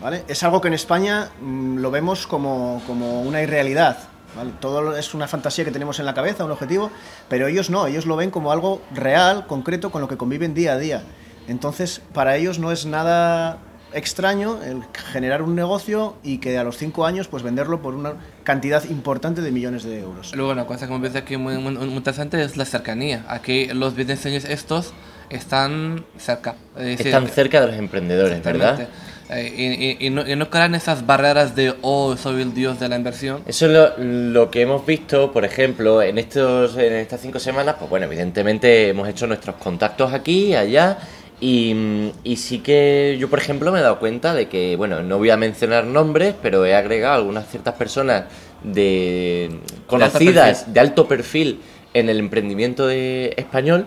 [0.00, 0.22] ¿vale?
[0.28, 3.98] Es algo que en España mm, lo vemos como, como una irrealidad.
[4.36, 4.52] ¿Vale?
[4.60, 6.90] Todo es una fantasía que tenemos en la cabeza, un objetivo,
[7.28, 10.72] pero ellos no, ellos lo ven como algo real, concreto, con lo que conviven día
[10.72, 11.02] a día.
[11.48, 13.58] Entonces, para ellos no es nada
[13.94, 18.14] extraño el generar un negocio y que a los cinco años pues venderlo por una
[18.42, 20.34] cantidad importante de millones de euros.
[20.34, 23.24] Luego una cosa que me parece aquí muy, muy- muy interesante es la cercanía.
[23.28, 24.94] Aquí los business estos
[25.28, 26.54] están cerca.
[26.76, 28.88] Es decir, Están cerca de los emprendedores, ¿verdad?
[29.30, 32.78] Eh, y, y- y no, y no crean esas barreras de, oh, soy el dios
[32.80, 33.42] de la inversión.
[33.46, 37.76] Eso es lo, lo que hemos visto, por ejemplo, en, estos, en estas cinco semanas,
[37.78, 40.98] pues bueno, evidentemente hemos hecho nuestros contactos aquí, allá,
[41.40, 45.18] y, y sí que yo, por ejemplo, me he dado cuenta de que, bueno, no
[45.18, 48.24] voy a mencionar nombres, pero he agregado algunas ciertas personas
[48.62, 49.50] de
[49.86, 50.74] conocidas, perfil.
[50.74, 51.60] de alto perfil
[51.94, 53.86] en el emprendimiento de- español,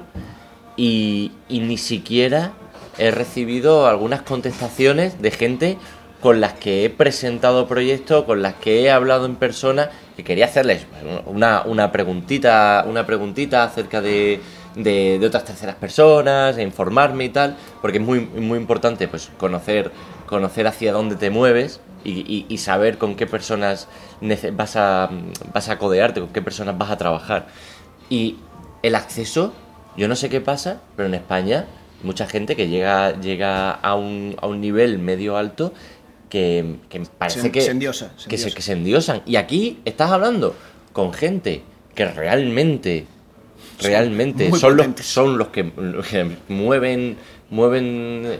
[0.77, 2.51] y, y ni siquiera
[2.97, 5.77] he recibido algunas contestaciones de gente
[6.21, 10.45] con las que he presentado proyectos, con las que he hablado en persona, que quería
[10.45, 10.87] hacerles
[11.27, 14.41] una, una preguntita, una preguntita acerca de,
[14.75, 19.91] de, otras terceras personas, e informarme y tal, porque es muy, muy importante pues conocer,
[20.25, 23.87] conocer hacia dónde te mueves y, y- saber con qué personas
[24.53, 25.09] vas a,
[25.53, 27.47] vas a codearte, con qué personas vas a trabajar.
[28.09, 28.37] Y
[28.83, 29.53] el acceso,
[29.97, 31.65] yo no sé qué pasa, pero en España
[32.05, 35.73] mucha gente que llega, llega a, un, a un nivel medio alto
[36.29, 39.21] que, que parece Se- que, se endiosa, se que, se, que se endiosan.
[39.25, 40.55] Y aquí estás hablando
[40.93, 41.63] con gente
[41.93, 43.05] que realmente,
[43.81, 47.17] realmente son los, son los que, los que mueven,
[47.49, 48.37] mueven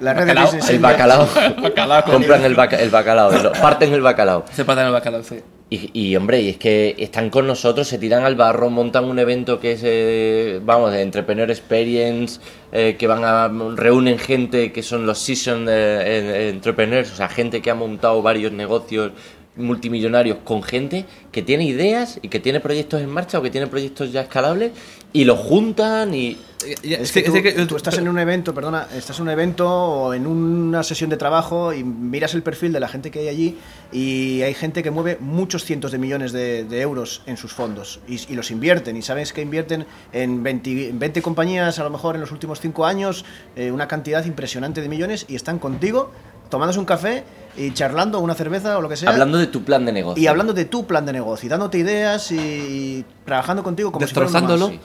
[0.00, 1.28] La Bacalao, el bacalao,
[1.62, 2.04] Bacalao.
[2.04, 4.44] compran el, baca- el bacalao, parten el bacalao.
[4.52, 5.36] Se pasa en el bacalao, sí.
[5.70, 9.18] Y, y, hombre, y es que están con nosotros, se tiran al barro, montan un
[9.18, 12.40] evento que es, eh, vamos, de Entrepreneur Experience,
[12.72, 17.70] eh, que van a, reúnen gente que son los Season Entrepreneurs, o sea, gente que
[17.70, 19.12] ha montado varios negocios
[19.56, 23.66] multimillonarios con gente que tiene ideas y que tiene proyectos en marcha o que tiene
[23.66, 24.72] proyectos ya escalables
[25.12, 26.38] y los juntan y...
[26.82, 30.26] Es que, tú, tú estás en un evento, perdona, estás en un evento o en
[30.26, 33.58] una sesión de trabajo y miras el perfil de la gente que hay allí
[33.92, 38.00] y hay gente que mueve muchos cientos de millones de, de euros en sus fondos
[38.08, 38.96] y, y los invierten.
[38.96, 42.60] Y sabes que invierten en 20, en 20 compañías a lo mejor en los últimos
[42.60, 46.10] 5 años eh, una cantidad impresionante de millones y están contigo
[46.48, 47.24] tomándose un café
[47.56, 50.22] y charlando una cerveza o lo que sea Hablando de tu plan de negocio.
[50.22, 54.12] y hablando de tu plan de negocio y dándote ideas y, trabajando contigo como si.
[54.14, 54.68] Destrozándolo.
[54.68, 54.80] Sí.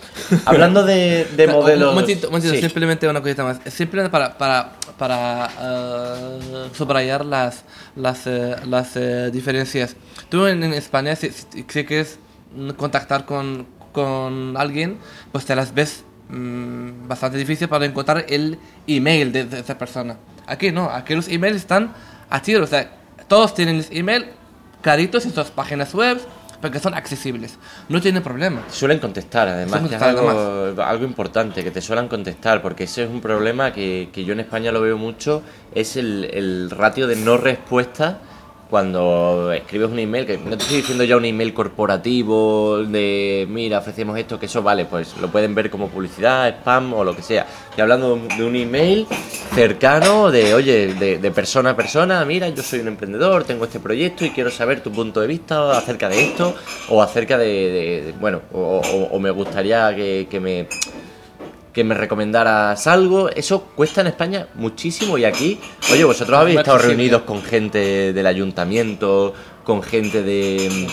[0.45, 1.93] Hablando de, de Un modelos...
[1.93, 2.62] momentito, un momentito, Sí.
[2.62, 3.60] simplemente una cosita más.
[3.67, 7.63] Simplemente para, para, para eh, subrayar las,
[7.95, 9.95] las, eh, las eh, diferencias.
[10.30, 12.17] Tú en, en España, si, si- si quieres
[12.78, 14.97] contactar con, con alguien,
[15.32, 20.17] pues te las ves mm, bastante difícil para encontrar el email de, de esa persona.
[20.48, 21.93] Aquí no, aquí los emails están
[22.30, 22.63] a tiro.
[22.63, 22.91] O sea,
[23.28, 24.26] todos tienen el email
[24.82, 26.19] claritos en sus páginas web
[26.63, 27.58] porque son accesibles.
[27.89, 28.62] No tiene problema.
[28.72, 32.86] Suelen contestar, además, Suelen que es contestar, algo, algo importante, que te suelen contestar, porque
[32.86, 35.43] ese es un problema que, que yo en España lo veo mucho,
[35.76, 38.19] es el, el ratio de no respuesta
[38.69, 43.80] cuando escribes un email, que no te estoy diciendo ya un email corporativo de, mira,
[43.80, 47.21] ofrecemos esto, que eso vale, pues lo pueden ver como publicidad, spam o lo que
[47.21, 47.45] sea.
[47.78, 49.08] Y hablando de un email
[49.54, 54.26] cercano, de, oye, de, persona a persona, mira, yo soy un emprendedor, tengo este proyecto
[54.26, 56.56] y quiero saber tu punto de vista acerca de esto
[56.89, 60.67] o acerca de, bueno, o, me gustaría que me
[61.74, 63.30] que me recomendaras algo.
[63.30, 65.60] Eso cuesta en España muchísimo y aquí,
[65.92, 69.34] oye, vosotros habéis estado reunidos con gente del ayuntamiento,
[69.64, 70.88] con gente de,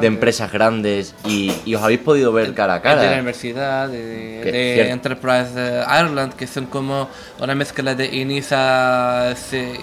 [0.00, 3.02] de empresas grandes y, os habéis podido ver cara a cara.
[3.02, 7.08] De la universidad, de, Enterprise Ireland, que son como
[7.40, 9.34] una mezcla de INISA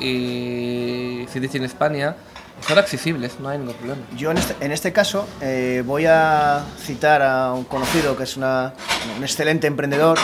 [0.01, 2.15] y CDC en España
[2.67, 4.01] son accesibles, no hay ningún problema.
[4.15, 8.37] Yo en este, en este caso eh, voy a citar a un conocido que es
[8.37, 8.73] una,
[9.17, 10.17] un excelente emprendedor.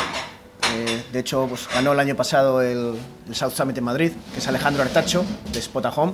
[0.74, 2.96] Eh, de hecho, pues, ganó el año pasado el,
[3.32, 6.14] South Summit en Madrid, que es Alejandro Artacho, de Spot Home.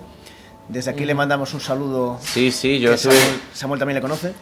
[0.69, 1.17] Desde aquí le mm.
[1.17, 2.19] mandamos un saludo.
[2.21, 3.21] Sí, sí, yo Samuel,
[3.53, 4.33] Samuel también le conoce.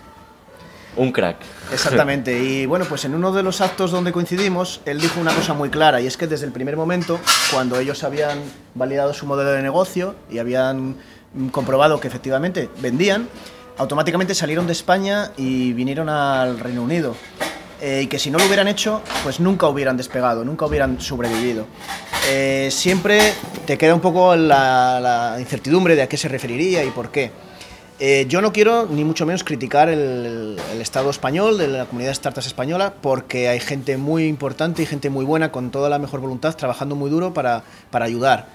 [0.96, 1.38] Un crack.
[1.72, 2.40] Exactamente.
[2.44, 5.70] Y bueno, pues en uno de los actos donde coincidimos, él dijo una cosa muy
[5.70, 7.20] clara, y es que desde el primer momento,
[7.52, 8.40] cuando ellos habían
[8.76, 10.98] validado su modelo de negocio y habían
[11.52, 13.28] comprobado que efectivamente vendían,
[13.78, 17.16] automáticamente salieron de España y vinieron al Reino Unido.
[17.82, 21.66] Eh, y que si no lo hubieran hecho, pues nunca hubieran despegado, nunca hubieran sobrevivido.
[22.30, 23.20] Eh, siempre
[23.66, 27.32] te queda un poco la, incertidumbre de a qué se referiría y por qué.
[28.00, 32.16] Eh, yo no quiero ni mucho menos criticar el, Estado español, de la comunidad de
[32.16, 36.22] startups española, porque hay gente muy importante y gente muy buena con toda la mejor
[36.22, 38.48] voluntad, trabajando muy duro para, para ayudar.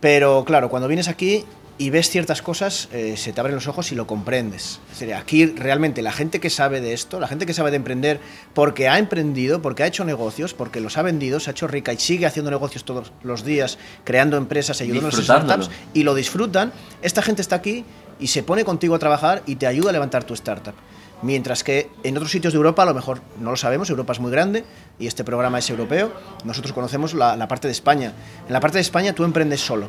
[0.00, 1.44] Pero claro, cuando vienes aquí
[1.78, 4.80] y ves ciertas cosas, eh, se te abren los ojos y lo comprendes.
[4.94, 8.20] Sería aquí realmente la gente que sabe de esto, la gente que sabe de emprender,
[8.54, 11.92] porque ha emprendido, porque ha hecho negocios, porque los ha vendido, se ha hecho rica
[11.92, 16.14] y sigue haciendo negocios todos los días, creando empresas, ayudando a los startups y lo
[16.14, 17.84] disfrutan, esta gente está aquí
[18.20, 20.74] y se pone contigo a trabajar y te ayuda a levantar tu startup.
[21.22, 24.20] Mientras que en otros sitios de Europa, a lo mejor no lo sabemos, Europa es
[24.20, 24.64] muy grande
[24.98, 26.12] y este programa es europeo,
[26.44, 28.12] nosotros conocemos la, la parte de España.
[28.46, 29.88] En la parte de España tú emprendes solo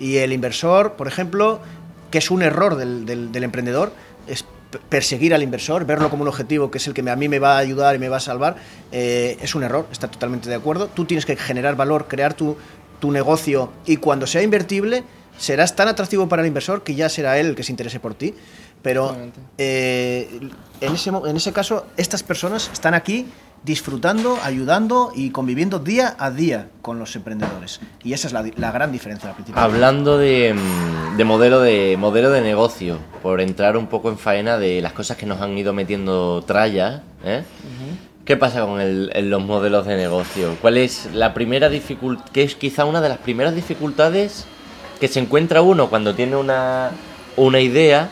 [0.00, 1.60] y el inversor, por ejemplo,
[2.10, 3.92] que es un error del, del, emprendedor,
[4.26, 4.44] es
[4.88, 7.56] perseguir al inversor, verlo como un objetivo que es el que a mí me va
[7.56, 8.56] a ayudar y me va a salvar,
[8.90, 10.88] eh, es un error, está totalmente de acuerdo.
[10.88, 12.56] Tú tienes que generar valor, crear tu,
[12.98, 15.04] tu negocio y cuando sea invertible
[15.38, 18.14] serás tan atractivo para el inversor que ya será él el que se interese por
[18.14, 18.34] ti.
[18.82, 19.14] Pero
[19.58, 20.40] eh,
[20.80, 23.26] en, ese, en ese caso, estas personas están aquí
[23.62, 27.80] disfrutando, ayudando y conviviendo día a día con los emprendedores.
[28.02, 29.62] Y esa es la, gran diferencia principal.
[29.62, 34.80] Hablando mm, de, modelo de modelo de negocio, por entrar un poco en faena de
[34.80, 37.42] las cosas que nos han ido metiendo tralla, ¿eh?
[38.24, 38.78] ¿Qué pasa con
[39.30, 40.56] los modelos de negocio?
[40.60, 44.46] ¿Cuál es la primera dificultad, que es quizá una de las primeras dificultades
[45.00, 46.90] que se encuentra uno cuando tiene una,
[47.36, 48.08] una idea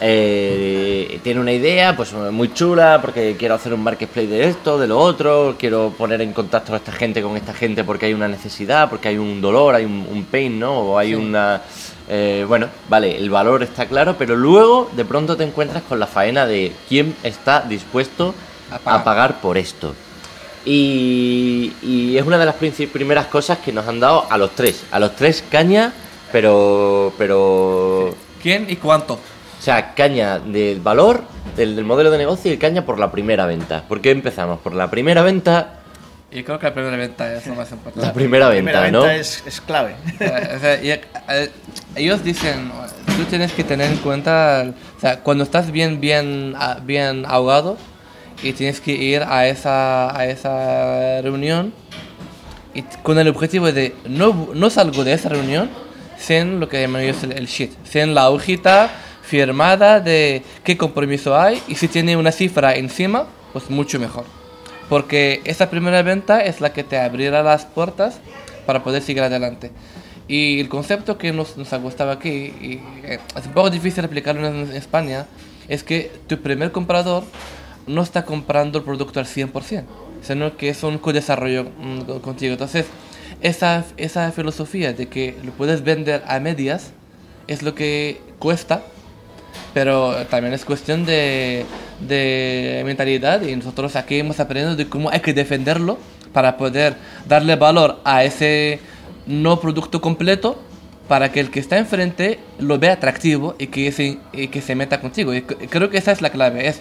[0.00, 0.73] eh,
[1.22, 4.98] tiene una idea pues muy chula porque quiero hacer un marketplace de esto, de lo
[4.98, 8.88] otro, quiero poner en contacto a esta gente con esta gente porque hay una necesidad,
[8.88, 10.78] porque hay un dolor, hay un, pain, ¿no?
[10.78, 11.62] O hay una...
[12.08, 16.06] Eh, bueno, vale, el valor está claro, pero luego de pronto te encuentras con la
[16.06, 18.34] faena de quién está dispuesto
[18.70, 19.94] a pagar, por esto.
[20.64, 24.98] Y, es una de las primeras cosas que nos han dado a los tres, a
[24.98, 25.92] los tres caña,
[26.32, 27.12] pero...
[27.18, 28.14] pero...
[28.42, 29.18] ¿Quién y cuánto?
[29.58, 31.22] O sea, caña del valor
[31.56, 33.84] del, modelo de negocio y caña por la primera venta.
[33.86, 34.60] ¿Por qué empezamos?
[34.60, 35.80] Por la primera venta.
[36.30, 38.06] Y creo que la primera venta es lo más importante.
[38.06, 39.94] La primera venta, la primera venta es, es, clave.
[40.20, 41.50] Eh,
[41.94, 42.70] ellos dicen,
[43.16, 47.78] tú tienes que tener en cuenta, o sea, cuando estás bien, bien, ah, bien ahogado
[48.42, 51.72] y tienes que ir a esa, a esa reunión
[52.74, 55.70] y con el objetivo de no, no salgo de esa reunión
[56.18, 58.90] sin lo que llaman ellos el, el shit, sin la hojita
[59.24, 64.24] firmada de qué compromiso hay y si tiene una cifra encima, pues mucho mejor.
[64.88, 68.20] Porque esa primera venta es la que te abrirá las puertas
[68.66, 69.70] para poder seguir adelante.
[70.28, 74.04] Y el concepto que nos, nos ha gustado aquí, y eh, es un poco difícil
[74.04, 75.26] aplicarlo en, España,
[75.68, 77.24] es que tu primer comprador
[77.86, 79.84] no está comprando el producto al 100%,
[80.22, 82.52] sino que es un co-desarrollo mm, contigo.
[82.52, 82.86] Entonces,
[83.40, 86.92] esa, esa filosofía de que lo puedes vender a medias
[87.46, 88.82] es lo que cuesta
[89.72, 91.64] pero también es cuestión de,
[92.00, 95.98] de mentalidad y nosotros aquí hemos aprendido de cómo hay que defenderlo
[96.32, 98.80] para poder darle valor a ese
[99.26, 100.60] no producto completo
[101.08, 104.74] para que el que está enfrente lo vea atractivo y que se, y que se
[104.74, 105.34] meta contigo.
[105.34, 106.80] Y creo que esa es la clave, es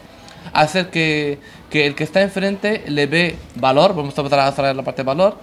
[0.54, 4.84] hacer que, que el que está enfrente le ve valor, vamos a pasar a la
[4.84, 5.38] parte de valor,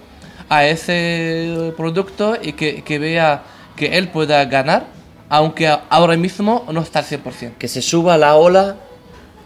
[0.48, 3.42] a ese producto y que, que vea
[3.76, 4.86] que él pueda ganar
[5.30, 7.52] aunque ahora mismo no está al 100%.
[7.58, 8.76] que se suba a la ola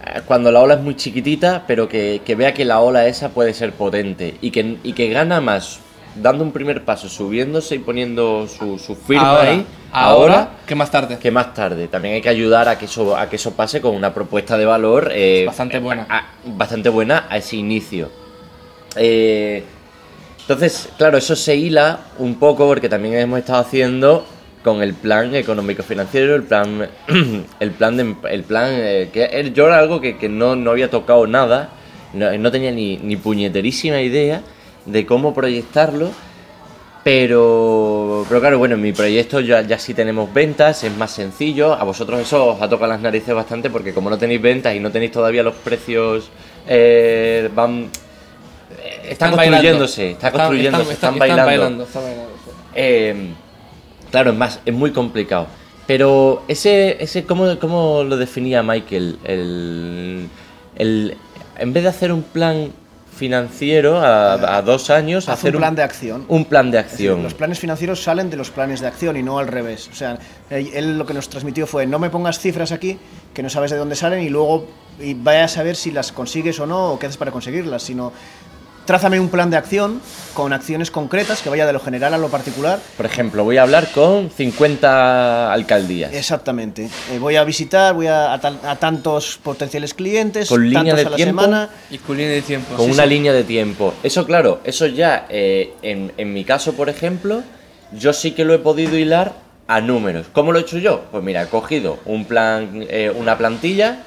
[0.04, 3.28] eh, cuando la ola es muy chiquitita, pero que, que vea que la ola esa
[3.28, 5.78] puede ser potente y que, y que gana más
[6.16, 10.90] dando un primer paso, subiéndose y poniendo su, su firma ahora, ahí, ahora que más
[10.90, 11.18] tarde.
[11.18, 11.88] que más tarde.
[11.88, 14.64] También hay que ayudar a que eso, a que eso pase con una propuesta de
[14.64, 16.06] valor eh, Bastante buena.
[16.08, 18.10] a- bastante buena a ese inicio.
[18.96, 19.64] Eh,
[20.42, 24.24] entonces, claro, eso se hila un poco porque también hemos estado haciendo
[24.64, 26.88] con el plan económico financiero, el plan,
[27.60, 30.88] el plan, de, el plan eh, que yo era algo que, que no, no había
[30.90, 31.68] tocado nada,
[32.14, 34.40] no, no tenía ni, ni puñeterísima idea
[34.86, 36.10] de cómo proyectarlo,
[37.04, 41.74] pero, pero claro, bueno, en mi proyecto ya, ya sí tenemos ventas, es más sencillo.
[41.74, 44.80] A vosotros eso os ha tocado las narices bastante porque como no tenéis ventas y
[44.80, 46.30] no tenéis todavía los precios,
[46.66, 47.90] eh, van...
[48.82, 51.42] eh, Están, construyéndose, está Están- construyéndose, están, están- bailando.
[51.42, 52.50] Están bailando, están bailando, sí.
[52.74, 53.26] Eh,
[54.14, 55.48] claro, es más, es muy complicado.
[55.88, 59.18] Pero ese, ese ¿cómo, cómo lo definía Michael?
[59.24, 60.28] El,
[60.76, 61.16] el-
[61.58, 62.70] en vez de hacer un plan
[63.16, 66.24] financiero a, a dos años, Haz hacer un plan de acción.
[66.28, 67.22] Un plan de decir, acción.
[67.22, 69.88] los planes financieros salen de los planes de acción y no al revés.
[69.92, 70.18] O sea,
[70.50, 72.98] él lo que nos transmitió fue no me pongas cifras aquí
[73.32, 74.66] que no sabes de dónde salen y luego
[75.00, 78.12] y vaya a saber si las consigues o no o qué haces para conseguirlas, sino
[78.84, 80.00] trázame un plan de acción
[80.34, 82.78] con acciones concretas que vaya de lo general a lo particular.
[82.96, 86.12] Por ejemplo, voy a hablar con 50 alcaldías.
[86.12, 86.88] Exactamente.
[87.12, 90.96] Eh, voy a visitar, voy a, a tal- a tantos potenciales clientes, Con línea tantos
[91.00, 91.42] de a la tiempo.
[91.42, 91.68] semana.
[91.90, 92.74] Y con línea de tiempo.
[92.76, 93.08] con sí, una sí.
[93.08, 93.94] línea de tiempo.
[94.02, 97.42] Eso, claro, eso ya, eh, en, en mi caso, por ejemplo,
[97.92, 99.32] yo sí que lo he podido hilar
[99.68, 100.26] a números.
[100.32, 101.04] ¿Cómo lo he hecho yo?
[101.10, 104.02] Pues mira, he cogido un plan, eh, una plantilla,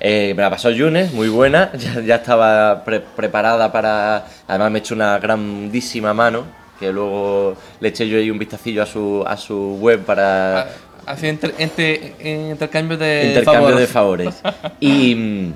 [0.00, 4.26] eh, me la pasó Yunes, muy buena, ya, ya estaba pre- preparada para...
[4.46, 6.44] Además me he hecho una grandísima mano,
[6.78, 10.60] que luego le eché yo ahí un vistacillo a su, a su web para...
[10.60, 10.66] Ah,
[11.06, 12.12] Así entre, entre-
[12.50, 13.80] intercambio de intercambio favores.
[13.80, 14.42] de favores.
[14.78, 15.52] Y,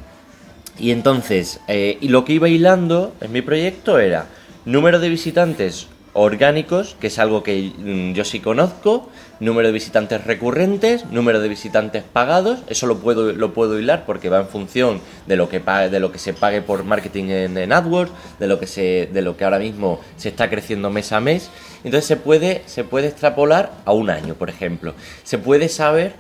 [0.79, 4.27] y entonces, eh, y lo que iba hilando en mi proyecto era
[4.65, 9.11] número de visitantes orgánicos, que es algo que mm, yo sí conozco,
[9.43, 14.29] número de visitantes recurrentes, número de visitantes pagados, eso lo puedo, lo puedo hilar porque
[14.29, 17.73] va en función de lo que pague, de lo que se pague por marketing en,
[17.73, 21.19] AdWords, de lo que se, de lo que ahora mismo se está creciendo mes a
[21.19, 21.51] mes.
[21.83, 24.95] Entonces se puede, se puede extrapolar a un año, por ejemplo.
[25.25, 26.15] Se puede saber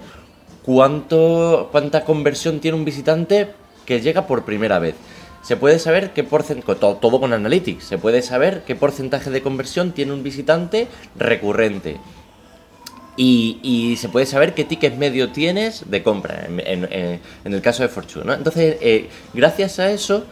[0.65, 3.51] cuánto, cuánta conversión tiene un visitante
[3.87, 4.97] que llega por primera vez.
[5.45, 9.43] Se puede saber qué porcentaje, todo, todo con Analytics, se puede saber qué porcentaje de
[9.43, 11.99] conversión tiene un visitante recurrente.
[13.17, 17.83] Y, y se puede saber qué ticket medio tienes de compra, en, en- el caso
[17.83, 18.25] de Fortune.
[18.25, 18.33] ¿no?
[18.33, 20.25] Entonces, eh, gracias a eso,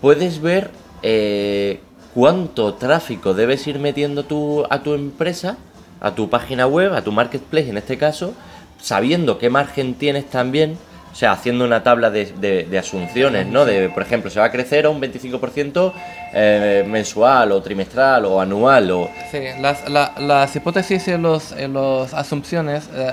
[0.00, 0.70] puedes ver
[1.02, 1.80] eh,
[2.14, 4.24] cuánto tráfico debes ir metiendo
[4.70, 5.58] a tu empresa,
[6.00, 8.32] a tu página web, a tu marketplace en este caso,
[8.80, 10.78] sabiendo qué margen tienes también,
[11.14, 13.64] o sea, haciendo una tabla de, de- de asunciones, ¿no?
[13.64, 15.92] De, por ejemplo, se va a crecer a un 25%
[16.32, 19.08] eh, mensual o trimestral o anual o...
[19.30, 23.12] Sí, las, la- las hipótesis y los, y los asunciones eh,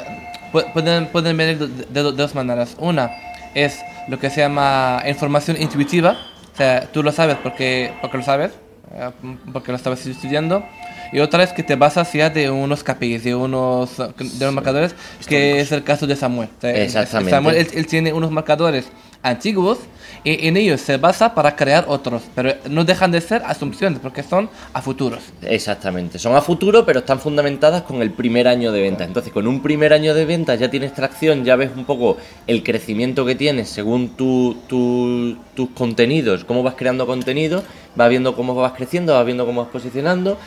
[0.52, 2.76] pu- pueden, pueden venir de, de- de dos maneras.
[2.80, 3.12] Una
[3.54, 6.18] es lo que se llama información intuitiva,
[6.54, 8.52] o sea, tú lo sabes porque, porque lo sabes,
[8.96, 9.12] eh,
[9.54, 10.66] porque lo estabas estudiando.
[11.12, 14.96] Y otra es que te basas ya de unos KPIs, de unos, de unos marcadores,
[15.28, 16.50] que es el caso de Samuel.
[16.58, 17.32] O sea, Exactamente.
[17.32, 18.88] Samuel, él, él tiene unos marcadores
[19.24, 19.78] antiguos
[20.24, 24.24] y en ellos se basa para crear otros, pero no dejan de ser asunciones porque
[24.24, 25.22] son a futuros.
[25.44, 29.04] Exactamente, son a futuro, pero están fundamentadas con el primer año de venta.
[29.04, 32.64] Entonces, con un primer año de venta ya tienes tracción, ya ves un poco el
[32.64, 37.64] crecimiento que tienes según tu, tu- tus contenidos, cómo vas creando contenido,
[37.96, 40.38] vas viendo cómo vas creciendo, vas viendo cómo vas posicionando.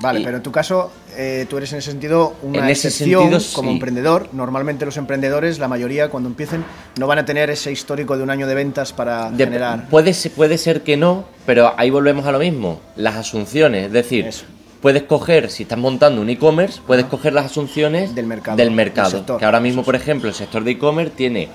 [0.00, 2.88] Vale, Y- pero en tu caso, eh, tú eres en ese sentido una En ese
[2.88, 3.74] excepción sentido, como sí.
[3.74, 4.28] emprendedor.
[4.32, 6.64] Normalmente los emprendedores, la mayoría, cuando empiecen,
[6.98, 9.88] no van a tener ese histórico de un año de ventas para De- generar.
[9.88, 13.92] puede, ser- puede ser que no, pero ahí volvemos a lo mismo, las asunciones, es
[13.92, 14.44] decir, Eso.
[14.80, 18.76] puedes coger, si estás montando un e-commerce, puedes coger las asunciones Del mercado, del del
[18.76, 19.10] mercado.
[19.10, 19.38] sector.
[19.40, 21.48] que ahora mismo, por ejemplo, el sector de e-commerce tiene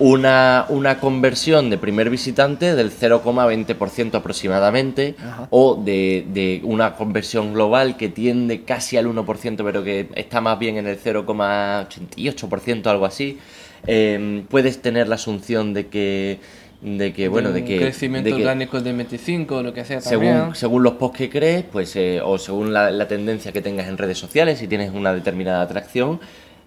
[0.00, 5.46] una, una conversión de primer visitante del 0,20% aproximadamente, Ajá.
[5.50, 10.58] o de, de una conversión global que tiende casi al 1%, pero que está más
[10.58, 13.38] bien en el 0,88%, algo así.
[13.86, 16.38] Eh, puedes tener la asunción de que,
[16.80, 19.84] de que bueno, de un que, crecimiento de que orgánico de 25 o lo que
[19.84, 20.34] sea también.
[20.34, 23.86] según, según los posts que crees, pues, eh, o según la, la tendencia que tengas
[23.86, 26.20] en redes sociales, si tienes una determinada atracción,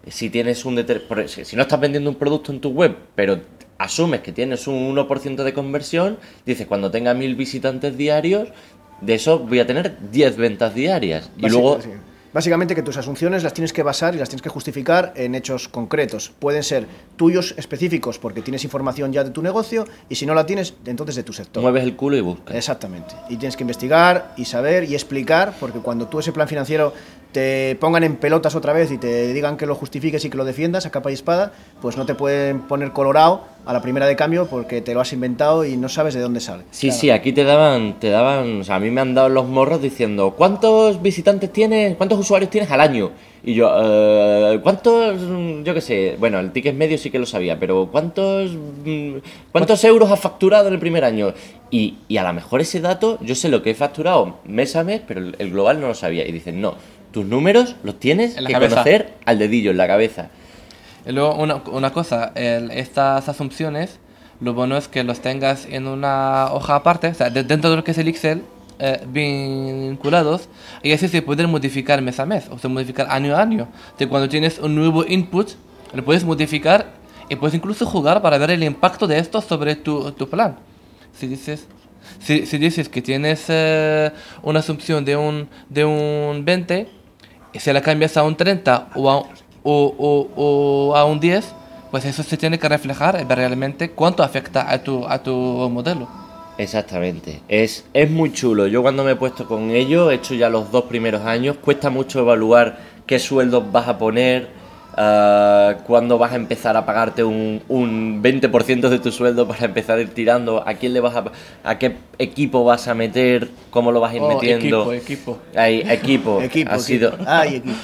[0.07, 3.39] si tienes un deter- por- si no estás vendiendo un producto en tu web, pero
[3.77, 8.49] asumes que tienes un 1% de conversión, dices, cuando tenga mil visitantes diarios,
[9.01, 11.29] de eso voy a tener 10 ventas diarias.
[11.37, 11.89] Y luego, sí.
[12.33, 15.67] Básicamente que tus asunciones las tienes que basar y las tienes que justificar en hechos
[15.67, 16.31] concretos.
[16.39, 20.45] Pueden ser tuyos específicos porque tienes información ya de tu negocio y si no la
[20.45, 21.61] tienes, entonces de tu sector.
[21.61, 22.55] Mueves el culo y buscas.
[22.55, 23.13] Exactamente.
[23.29, 26.93] Y tienes que investigar y saber y explicar porque cuando tú ese plan financiero
[27.31, 30.45] te pongan en pelotas otra vez y te digan que lo justifiques y que lo
[30.45, 34.15] defiendas a capa y espada, pues no te pueden poner colorado a la primera de
[34.15, 36.63] cambio porque te lo has inventado y no sabes de dónde sale.
[36.71, 39.47] Sí, sí, aquí te daban, te daban, o sea, a mí me han dado los
[39.47, 43.11] morros diciendo, ¿cuántos visitantes tienes, cuántos usuarios tienes al año?
[43.45, 45.19] Y yo, eh, ¿cuántos,
[45.63, 48.51] yo qué sé, bueno, el ticket medio sí que lo sabía, pero ¿cuántos,
[48.85, 49.15] mm,
[49.51, 51.33] cuántos euros has facturado en el primer año?
[51.69, 54.83] Y, y a lo mejor ese dato, yo sé lo que he facturado mes a
[54.83, 56.25] mes, pero el, el global no lo sabía.
[56.25, 56.75] Y dicen, no,
[57.11, 58.75] tus números los tienes que cabeza.
[58.75, 60.29] conocer al dedillo, en la cabeza.
[61.05, 63.99] Y luego una, una cosa, el- estas asunciones,
[64.39, 67.75] lo bueno es que los tengas en una hoja aparte, o sea, de- dentro de
[67.77, 68.43] lo que es el Excel,
[68.79, 70.49] eh, vinculados,
[70.81, 73.67] y así se pueden modificar mes a mes, o se modificar año a año.
[73.97, 75.51] De cuando tienes un nuevo input,
[75.93, 76.87] lo puedes modificar
[77.29, 80.57] y puedes incluso jugar para ver el impacto de esto sobre tu, tu plan.
[81.13, 81.67] Si dices,
[82.19, 86.89] si, si dices que tienes eh, una asunción de un, de un 20,
[87.53, 89.23] y si la cambias a un 30 o a,
[89.63, 91.53] o, o- a un 10,
[91.91, 95.33] pues eso se tiene que reflejar realmente cuánto afecta a tu, a tu
[95.71, 96.07] modelo.
[96.57, 97.41] Exactamente.
[97.47, 98.67] Es, es muy chulo.
[98.67, 101.89] Yo cuando me he puesto con ello, he hecho ya los dos primeros años, cuesta
[101.89, 104.49] mucho evaluar qué sueldos vas a poner,
[104.95, 109.97] ah, cuándo vas a empezar a pagarte un, un 20% de tu sueldo para empezar
[109.97, 111.23] a ir tirando, a quién le vas a,
[111.63, 114.93] a qué equipo vas a meter, cómo lo vas a ir Oh, metiendo.
[114.93, 115.37] equipo, equipo.
[115.55, 116.41] Hay equipo.
[116.41, 116.79] Equipo, ha equipo.
[116.79, 117.75] sido, Ay, equipo.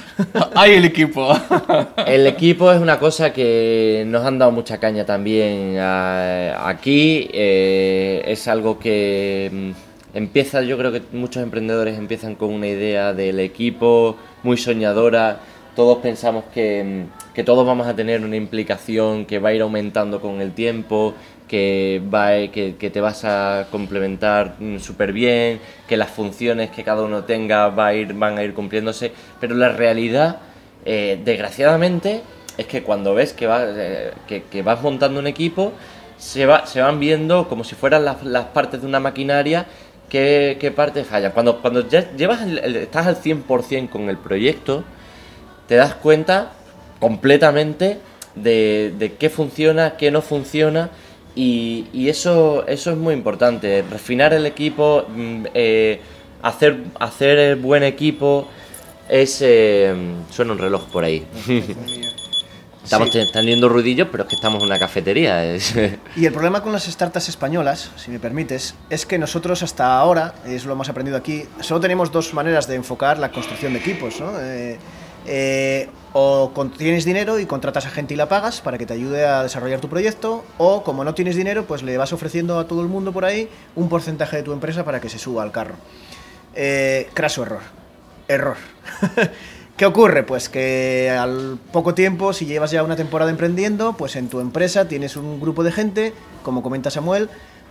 [0.56, 1.34] ¡Ay, el equipo!
[2.06, 7.30] el equipo es una cosa que nos han dado mucha caña también ah, aquí.
[7.34, 13.14] eh, es algo que mm, empieza, yo creo que muchos emprendedores empiezan con una idea
[13.14, 15.40] del equipo muy soñadora.
[15.80, 19.62] Todos pensamos que, mm, que todos vamos a tener una implicación que va a ir
[19.62, 21.14] aumentando con el tiempo,
[21.48, 22.02] que,
[22.94, 27.94] te vas a complementar súper bien, que las funciones que cada uno tenga va a
[27.94, 30.40] ir, van a ir cumpliéndose, pero la realidad
[30.84, 32.24] eh, desgraciadamente
[32.58, 35.72] es que cuando ves que, eh, vas montando un equipo,
[36.18, 39.66] se, va, se van viendo como si fueran las, partes de una maquinaria
[40.10, 41.32] qué, qué partes fallan.
[41.32, 44.84] Cuando, ya llevas el- estás al 100% con el proyecto,
[45.70, 46.52] te das cuenta
[47.00, 48.00] completamente
[48.36, 50.90] de, de qué funciona, qué no funciona.
[51.36, 56.02] Y, y eso, eso es muy importante, refinar el equipo, mm, eh,
[56.42, 58.48] hacer, hacer buen equipo,
[59.08, 59.38] es...
[59.42, 59.94] eh,
[60.32, 61.26] suena un reloj por ahí.
[62.84, 63.20] Estamos Sí.
[63.32, 65.44] teniendo ruidillos, pero es que estamos en una cafetería.
[66.16, 70.34] Y el problema con las startups españolas, si me permites, es que nosotros hasta ahora,
[70.46, 74.20] es lo hemos aprendido aquí, solo tenemos dos maneras de enfocar la construcción de equipos.
[74.20, 74.32] ¿no?
[74.42, 74.78] Eh,
[75.32, 79.26] eh, o tienes dinero y contratas a gente y la pagas para que te ayude
[79.28, 82.82] a desarrollar tu proyecto, o como no tienes dinero, pues le vas ofreciendo a todo
[82.82, 85.76] el mundo por ahí un porcentaje de tu empresa para que se suba al carro.
[86.56, 87.62] Eh, craso error.
[88.28, 88.58] Error.
[89.78, 90.24] ¿Qué ocurre?
[90.24, 94.88] Pues que al poco tiempo, si llevas ya una temporada emprendiendo, pues en tu empresa
[94.88, 97.30] tienes un grupo de gente, como comenta Samuel,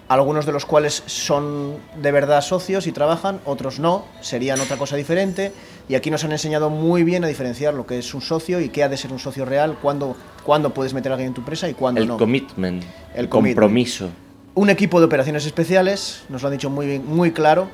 [0.08, 4.96] algunos de los cuales son de verdad socios y trabajan, otros no, serían otra cosa
[4.96, 5.52] diferente.
[5.88, 8.68] Y aquí nos han enseñado muy bien a diferenciar lo que es un socio y
[8.68, 11.40] qué ha de ser un socio real, cuándo, cuándo puedes meter a alguien en tu
[11.40, 12.18] empresa y cuándo el no.
[12.18, 12.84] commitment,
[13.14, 13.56] El commitment.
[13.58, 14.10] compromiso.
[14.54, 17.68] Un equipo de operaciones especiales, nos lo han dicho muy bien, muy claro,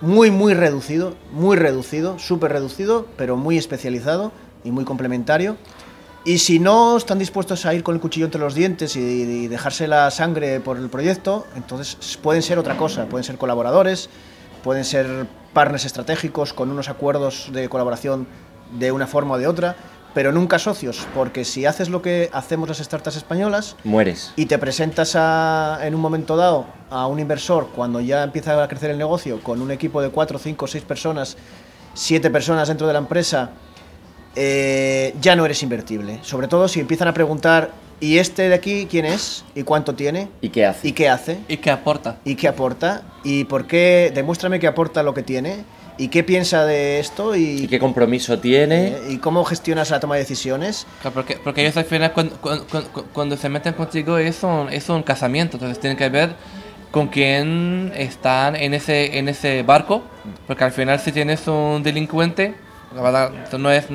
[0.00, 4.30] muy, muy reducido, muy reducido, súper reducido, pero muy especializado
[4.62, 5.56] y muy complementario.
[6.24, 9.46] Y si no están dispuestos a ir con el cuchillo entre los dientes y, y
[9.48, 14.08] dejarse la sangre por el proyecto, entonces pueden ser otra cosa, pueden ser colaboradores,
[14.62, 18.26] pueden ser partners estratégicos con unos acuerdos de colaboración
[18.78, 19.76] de una forma o de otra,
[20.14, 24.32] pero nunca socios, porque si haces lo que hacemos las startups españolas, Mueres.
[24.36, 28.66] y te presentas a- en un momento dado a un inversor cuando ya empieza a
[28.68, 31.36] crecer el negocio con un equipo de 4, 5, 6 personas,
[31.94, 33.50] 7 personas dentro de la empresa,
[34.34, 36.18] eh, ya no eres invertible.
[36.22, 37.70] Sobre todo si empiezan a preguntar,
[38.00, 39.44] ¿y este de aquí quién es?
[39.54, 40.28] ¿Y cuánto tiene?
[40.40, 40.88] ¿Y qué hace?
[40.88, 41.38] ¿Y qué hace?
[41.48, 42.18] ¿Y qué aporta?
[42.24, 43.02] ¿Y qué aporta?
[43.24, 44.12] ¿Y por qué?
[44.14, 45.64] Demuéstrame que aporta lo que tiene.
[45.98, 47.34] ¿Y qué piensa de esto?
[47.34, 48.88] ¿Y ¿Y, qué compromiso tiene?
[48.88, 50.86] eh, ¿y cómo gestionas la toma de decisiones?
[51.00, 52.66] Claro, Porque, porque ellos al final cuando, cuando,
[53.14, 56.34] cuando- se meten contigo es un, es un casamiento, entonces tienen que ver
[56.90, 60.02] con quién están en ese, en ese barco,
[60.46, 62.54] porque al final si tienes un delincuente,
[62.94, 63.86] la verdad, no es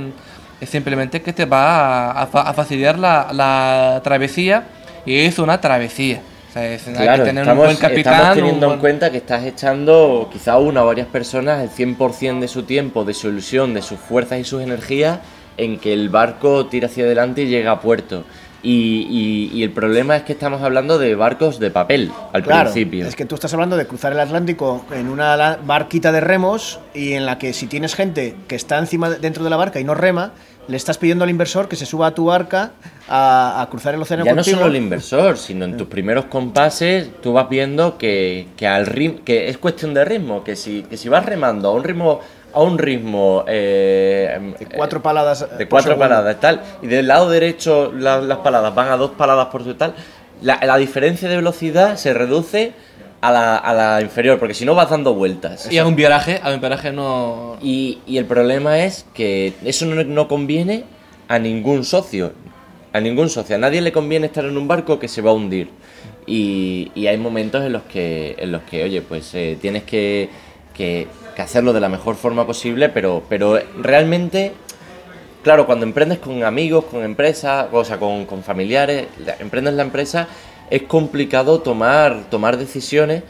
[0.69, 4.63] simplemente que te va a, a fa- a facilitar la, la travesía
[5.05, 6.21] y es una travesía.
[6.49, 8.13] O sea, es- hay que tener estamos, un buen capitán.
[8.13, 12.47] estamos teniendo en cuenta que estás echando quizá una o varias personas el 100% de
[12.47, 15.19] su tiempo, de su ilusión, de sus fuerzas y sus energías
[15.57, 18.23] en que el barco tire hacia adelante y llegue a puerto.
[18.63, 19.07] Y,
[19.53, 23.07] y- y el problema es que estamos hablando de barcos de papel al Claro, principio.
[23.07, 27.13] es que tú estás hablando de cruzar el Atlántico en una barquita de remos y
[27.13, 29.83] en la que si tienes gente que está encima de- dentro de la barca y
[29.83, 30.33] no rema,
[30.71, 32.71] le estás pidiendo al inversor que se suba a tu barca
[33.07, 37.09] a, a cruzar el océano Ya no solo el inversor, sino en tus primeros compases
[37.21, 40.95] tú vas viendo que, que al ritmo, que es cuestión de ritmo, que si, que
[40.97, 42.21] si vas remando a un ritmo,
[42.53, 47.29] a un ritmo eh, de cuatro paladas de por cuatro paladas tal y del lado
[47.29, 49.93] derecho la- las paladas van a dos paladas por su tal
[50.41, 52.73] la, la diferencia de velocidad se reduce
[53.21, 55.71] a la, a la inferior porque si no vas dando vueltas.
[55.71, 57.57] Y a un viaje, a un viaje no...
[57.61, 60.83] y, y el problema es que eso no, no conviene
[61.27, 62.33] a ningún socio.
[62.93, 63.55] A ningún socio.
[63.55, 65.69] A nadie le conviene estar en un barco que se va a hundir.
[66.25, 70.29] Y, y hay momentos en los que en los que oye pues eh, tienes que,
[70.73, 74.51] que- que hacerlo de la mejor forma posible pero pero realmente
[75.43, 79.07] Claro, cuando emprendes con amigos, con empresas, o sea, con, con familiares,
[79.39, 80.27] emprendes la empresa,
[80.71, 83.21] es complicado tomar, tomar decisiones,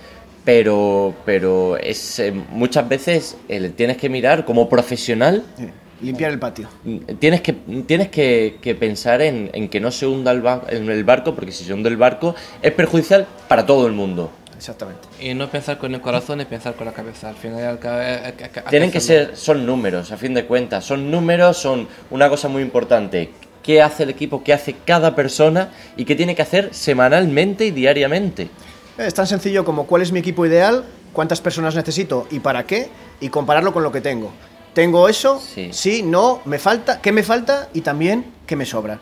[0.46, 5.68] pero, pero es, eh, muchas veces eh, tienes que mirar como profesional, Sí,
[6.02, 6.68] limpiar el patio.
[6.84, 7.54] mm, tienes que,
[7.86, 11.36] tienes que, que pensar en, en que no se hunda el, ba- en el barco,
[11.36, 14.32] porque si se hunde el barco es perjudicial para todo el mundo.
[14.58, 15.02] Exactamente.
[15.20, 17.30] Y no pensar con el corazón y pensar con la cabeza.
[17.30, 18.32] Al final al cabo, eh,
[18.70, 20.86] Tienen que ser, son números, a fin de cuentas.
[20.86, 23.32] Son números, son una cosa muy importante.
[23.64, 24.44] ¿Qué hace el equipo?
[24.44, 25.70] ¿Qué hace cada persona?
[25.98, 28.50] ¿Y qué tiene que hacer semanalmente y diariamente?
[28.98, 32.90] Es tan sencillo como cuál es mi equipo ideal, cuántas personas necesito y para qué,
[33.20, 34.32] y compararlo con lo que tengo.
[34.74, 35.42] ¿Tengo eso?
[35.72, 36.02] Sí.
[36.04, 37.70] no, me falta, ¿qué me falta?
[37.74, 38.96] Y también, ¿qué me sobra?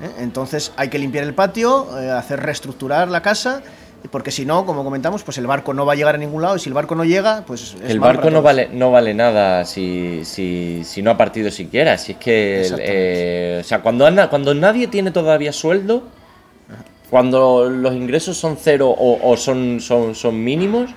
[0.00, 0.10] ¿Eh?
[0.18, 3.62] Entonces hay que limpiar el patio, eh, hacer reestructurar la casa,
[4.10, 6.56] porque si no, como comentamos, pues el barco no va a llegar a ningún lado
[6.56, 7.74] y si el barco no llega, pues...
[7.84, 11.98] es el barco no vale, no vale nada si, si, si no ha partido siquiera.
[11.98, 16.04] Si es que, eh, o sea, cuando, ana- cuando nadie tiene todavía sueldo,
[17.10, 20.90] cuando los ingresos son cero o, o son, son, son mínimos,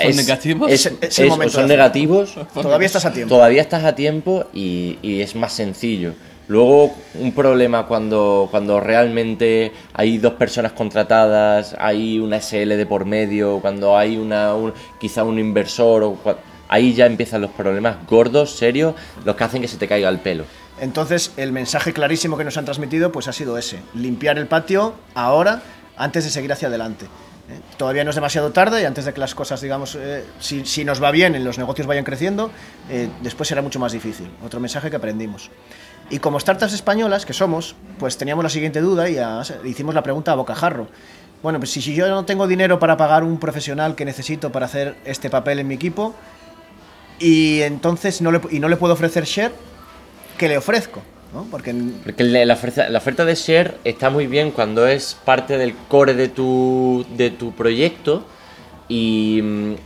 [0.00, 0.70] ¿Son negativos?
[0.70, 3.34] es- Es- es el momento son negativos, Todavía estás a tiempo.
[3.34, 6.12] Todavía estás a tiempo y, y es más sencillo.
[6.50, 13.04] Luego, un problema cuando, cuando realmente hay dos personas contratadas, hay una SL de por
[13.04, 16.18] medio, cuando hay una un- quizá un inversor, o
[16.68, 20.18] ahí ya empiezan los problemas gordos, serios, los que hacen que se te caiga el
[20.18, 20.42] pelo.
[20.80, 24.94] Entonces, el mensaje clarísimo que nos han transmitido pues ha sido ese, limpiar el patio
[25.14, 25.62] ahora
[25.96, 27.04] antes de seguir hacia adelante.
[27.04, 27.60] ¿eh?
[27.76, 30.84] Todavía no es demasiado tarde y antes de que las cosas, digamos, eh, si, si
[30.84, 32.50] nos va bien, en los negocios vayan creciendo,
[32.88, 34.30] eh, después será mucho más difícil.
[34.44, 35.50] Otro mensaje que aprendimos.
[36.10, 39.16] Y como startups españolas que somos, pues teníamos la siguiente duda y
[39.68, 40.88] hicimos la pregunta a bocajarro.
[41.42, 44.96] Bueno, pues si, yo no tengo dinero para pagar un profesional que necesito para hacer
[45.04, 46.14] este papel en mi equipo
[47.18, 49.52] y entonces no le, y no le puedo ofrecer share,
[50.36, 51.00] ¿qué le ofrezco?
[51.32, 51.46] ¿No?
[51.50, 51.72] Porque
[52.04, 57.06] Porque la oferta, de share está muy bien cuando es parte del core de tu,
[57.16, 58.24] de tu proyecto
[58.88, 59.40] y-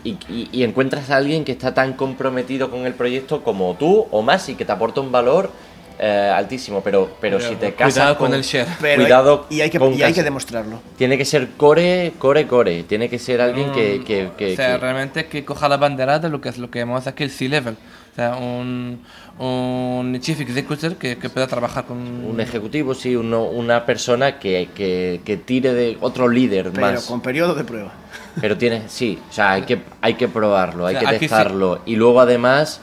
[0.05, 4.49] y encuentras a alguien que está tan comprometido con el proyecto como tú o más
[4.49, 5.51] y que te aporta un valor
[5.99, 6.81] eh, altísimo.
[6.83, 8.67] Pero, pero, si te casas Cuidado con el share.
[8.83, 10.23] hay- Cuidado y hay que, con y hay que casa.
[10.25, 10.81] demostrarlo.
[10.97, 12.83] Tiene que ser core, core, core.
[12.85, 14.03] Tiene que ser alguien que...
[14.05, 16.71] que- que- o sea, que- realmente que coja la bandera de lo que es lo
[16.71, 17.75] que llamamos aquí el C-Level.
[17.75, 19.01] O sea, un,
[19.39, 21.97] un Chief Executive que, que pueda trabajar con...
[21.99, 27.07] un ejecutivo, sí, uno- una persona que, que- que tire de otro líder Pero más.
[27.07, 27.93] con periodo de prueba.
[28.41, 31.21] Pero tiene, sí, o sea, hay que, hay que probarlo, hay O sea, que sí.
[31.23, 31.81] testarlo.
[31.87, 32.81] Y luego además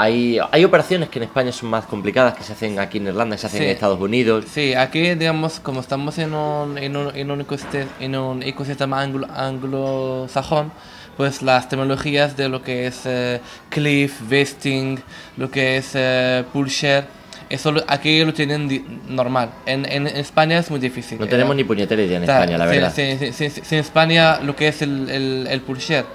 [0.00, 3.36] hay, hay operaciones que en España son más complicadas, que se hacen aquí en Irlanda,
[3.36, 3.64] que se hacen Sí.
[3.66, 4.44] en Estados Unidos.
[4.52, 9.02] Sí, aquí, digamos, como estamos en un, en un, en un, ecosistema, en un ecosistema
[9.02, 10.72] anglo- anglosajón,
[11.16, 14.98] pues las tecnologías de lo que es eh, cliff, vesting,
[15.36, 17.04] lo que es eh, pool share,
[17.50, 19.50] eso aquí lo tienen normal.
[19.66, 21.18] En, en España es muy difícil.
[21.18, 22.92] No tenemos Eh, ni puñetera idea en sea, España, la verdad.
[22.94, 26.06] sí, sí, sí, en España lo que es el, el, el pool share,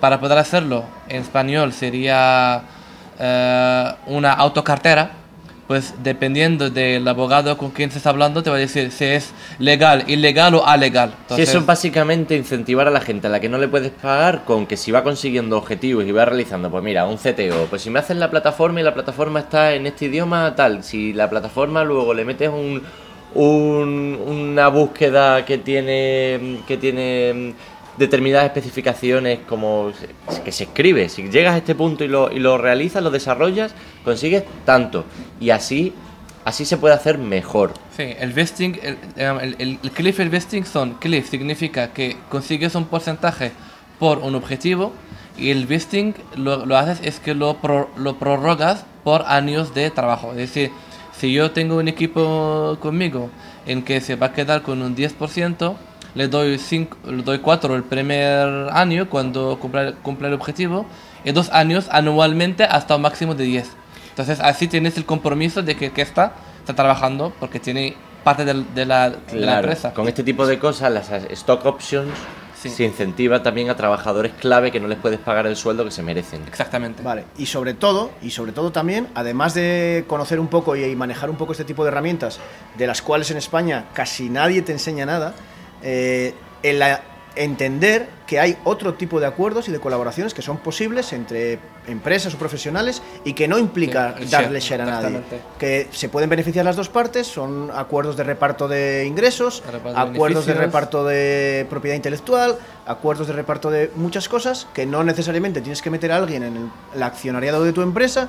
[0.00, 2.62] para poder hacerlo en español sería
[3.18, 5.12] eh, una autocartera,
[5.68, 9.32] pues dependiendo del abogado con quien se está hablando te va a decir si es
[9.58, 11.10] legal, ilegal o alegal.
[11.10, 13.90] Si Entonces, eso es básicamente incentivar a la gente a la que no le puedes
[13.90, 17.80] pagar con que si va consiguiendo objetivos y va realizando, pues mira, un CTO, pues
[17.82, 21.30] si me haces la plataforma y la plataforma está en este idioma tal, si la
[21.30, 22.82] plataforma luego le metes un,
[23.34, 27.54] un- una búsqueda que tiene que tiene
[27.98, 29.92] determinadas especificaciones como
[30.44, 33.74] que se escribe, si llegas a este punto y lo, y lo realizas, lo desarrollas,
[34.04, 35.04] consigues tanto
[35.40, 35.92] y así
[36.44, 37.72] así se puede hacer mejor.
[37.96, 42.16] Sí, el vesting, el, el, el, el cliff y el vesting son, cliff significa que
[42.28, 43.52] consigues un porcentaje
[44.00, 44.92] por un objetivo
[45.38, 49.90] y el vesting lo, lo haces es que lo, pro- lo prorrogas por años de
[49.90, 50.30] trabajo.
[50.32, 50.72] Es decir,
[51.16, 53.30] si yo tengo un equipo conmigo
[53.66, 55.76] en que se va a quedar con un 10%,
[56.14, 60.86] le doy, cinco, le doy 4 el primer año cuando cumpla, cumpla el objetivo
[61.24, 63.70] y dos años anualmente hasta un máximo de 10.
[64.10, 68.72] Entonces así tienes el compromiso de que, que está, está trabajando porque tiene parte del-
[68.74, 69.92] de, la, de la empresa.
[69.94, 72.10] con este tipo de cosas, las stock options,
[72.54, 72.70] Sí.
[72.70, 76.00] se incentiva también a trabajadores clave que no les puedes pagar el sueldo que se
[76.04, 76.42] merecen.
[76.46, 77.02] Exactamente.
[77.02, 80.94] Vale, y sobre todo, y sobre todo también, además de conocer un poco y, y
[80.94, 82.38] manejar un poco este tipo de herramientas,
[82.78, 85.34] de las cuales en España casi nadie te enseña nada,
[85.82, 87.02] eh, el a-
[87.34, 92.34] entender que hay otro tipo de acuerdos y de colaboraciones que son posibles entre empresas
[92.34, 95.20] o profesionales y que no implica Sí, darle share, share a nadie.
[95.58, 99.98] Que se pueden beneficiar las dos partes, son acuerdos de reparto de ingresos, De reparto
[100.04, 100.58] de acuerdos de beneficios.
[100.74, 105.88] reparto de propiedad intelectual, acuerdos de reparto de muchas cosas que no necesariamente tienes que
[105.88, 108.28] meter a alguien en el accionariado de tu empresa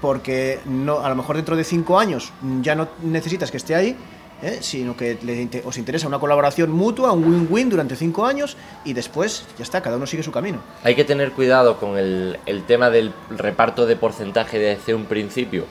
[0.00, 3.96] porque no, a lo mejor dentro de cinco años ya no necesitas que esté ahí,
[4.42, 4.58] ¿eh?
[4.60, 5.18] sino que
[5.64, 9.96] os interesa una colaboración mutua, un win-win durante cinco años y después ya está, cada
[9.96, 10.58] uno sigue su camino.
[10.82, 15.64] Hay que tener cuidado con el, tema del reparto de porcentaje desde un principio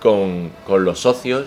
[0.00, 1.46] con, los socios.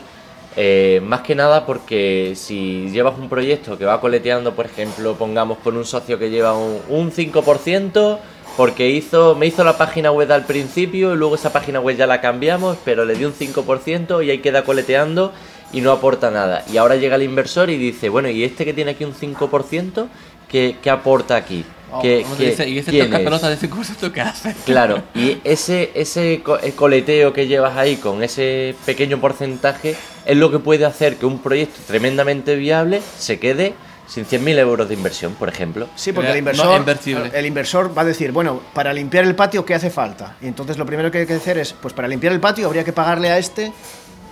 [0.55, 5.59] eh, más que nada porque si llevas un proyecto que va coleteando, por ejemplo, pongamos
[5.59, 8.19] con un socio que lleva un, un 5%,
[8.57, 12.07] porque hizo, me hizo la página web al principio y luego esa página web ya
[12.07, 15.31] la cambiamos, pero le dio un 5% y ahí queda coleteando
[15.73, 16.63] y no aporta nada.
[16.71, 20.07] Y ahora llega el inversor y dice, bueno, ¿y este que tiene aquí un 5%,
[20.49, 21.65] qué, qué aporta aquí?
[21.91, 23.23] Oh, ¿Qué- como qué- te dice, y ese quién toca es?".
[23.23, 24.55] pelota de ese curso, ¿tú qué haces?
[24.65, 29.95] Claro, y ese, ese co- coleteo que llevas ahí con ese pequeño porcentaje
[30.25, 33.73] es lo que puede hacer que un proyecto tremendamente viable se quede
[34.05, 35.87] sin 100.000 euros de inversión, por ejemplo.
[35.95, 36.85] Sí, porque el inversor,
[37.33, 40.37] el inversor va a decir, bueno, para limpiar el patio, ¿qué hace falta?
[40.41, 42.85] Y entonces lo primero que hay que hacer es, pues para limpiar el patio habría
[42.85, 43.73] que pagarle a este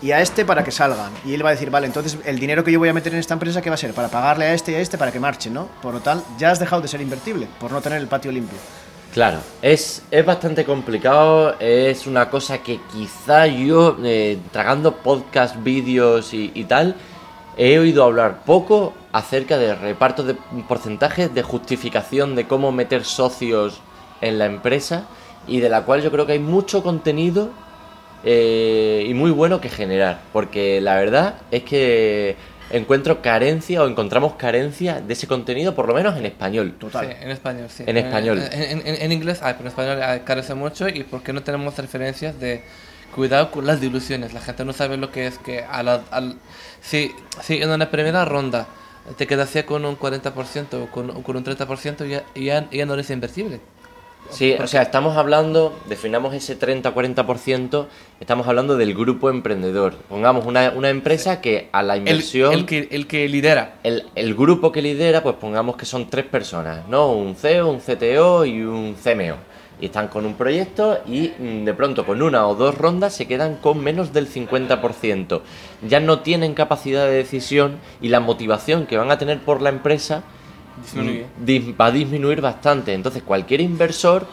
[0.05, 1.11] y a este para que salgan.
[1.25, 3.19] Y él va a decir, vale, entonces el dinero que yo voy a meter en
[3.19, 3.91] esta empresa, ¿qué va a ser?
[3.91, 5.67] Para pagarle a este y a este para que marchen, ¿no?
[5.81, 8.59] Por lo tal, ya has dejado de ser invertible, por no tener el patio limpio.
[9.11, 16.35] Claro, es, es bastante complicado, es una cosa que quizá yo, eh, tragando podcast, vídeos
[16.35, 16.95] y, y tal,
[17.57, 20.35] he oído hablar poco acerca de reparto de
[20.67, 23.79] porcentajes, de justificación de cómo meter socios
[24.21, 25.05] en la empresa
[25.47, 27.49] y de la cual yo creo que hay mucho contenido
[28.23, 32.35] eh, y muy bueno que generar, porque la verdad es que
[32.71, 36.73] encuentro carencia o encontramos carencia de ese contenido, por lo menos en español.
[36.79, 37.05] Total.
[37.07, 37.83] Sí, en español, sí.
[37.85, 38.41] En español.
[38.51, 42.39] En, en- en inglés hay, pero en español carece mucho y porque no tenemos referencias
[42.39, 42.63] de
[43.13, 44.33] cuidado con las diluciones.
[44.33, 46.37] La gente no sabe lo que es que a la, al,
[46.81, 47.11] si,
[47.41, 48.67] si en una primera ronda
[49.17, 52.85] te quedas ya con un 40% o con, o con un 30%, ya, ya, ya
[52.87, 53.59] no eres invertible.
[54.29, 57.85] Sí, o sea, estamos hablando, definamos ese 30-40%,
[58.19, 59.95] estamos hablando del grupo emprendedor.
[60.09, 63.75] Pongamos una, una empresa que a la El, inversión, el que, el que lidera.
[63.83, 67.11] el, el grupo que lidera, pues pongamos que son tres personas, ¿no?
[67.11, 69.35] Un CEO, un CTO y un CMO.
[69.79, 73.27] Y están con un proyecto y mm, de pronto con una o dos rondas se
[73.27, 75.41] quedan con menos del 50%.
[75.87, 79.69] Ya no tienen capacidad de decisión y la motivación que van a tener por la
[79.69, 80.23] empresa
[80.83, 81.25] Disminuye.
[81.43, 82.93] dis- va a disminuir bastante.
[82.93, 84.27] Entonces, cualquier inversor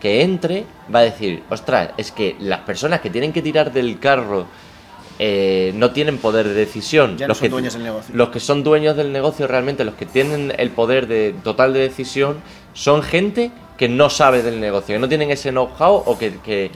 [0.00, 3.98] que entre va a decir, ostras, es que las personas que tienen que tirar del
[3.98, 4.46] carro
[5.18, 7.16] eh, no tienen poder de decisión.
[7.16, 8.14] Ya no los son que, dueños del negocio.
[8.14, 11.80] Los que son dueños del negocio realmente, los que tienen el poder de total de
[11.80, 12.36] decisión,
[12.74, 16.70] son gente que no sabe del negocio, que no tienen ese know-how o que, que,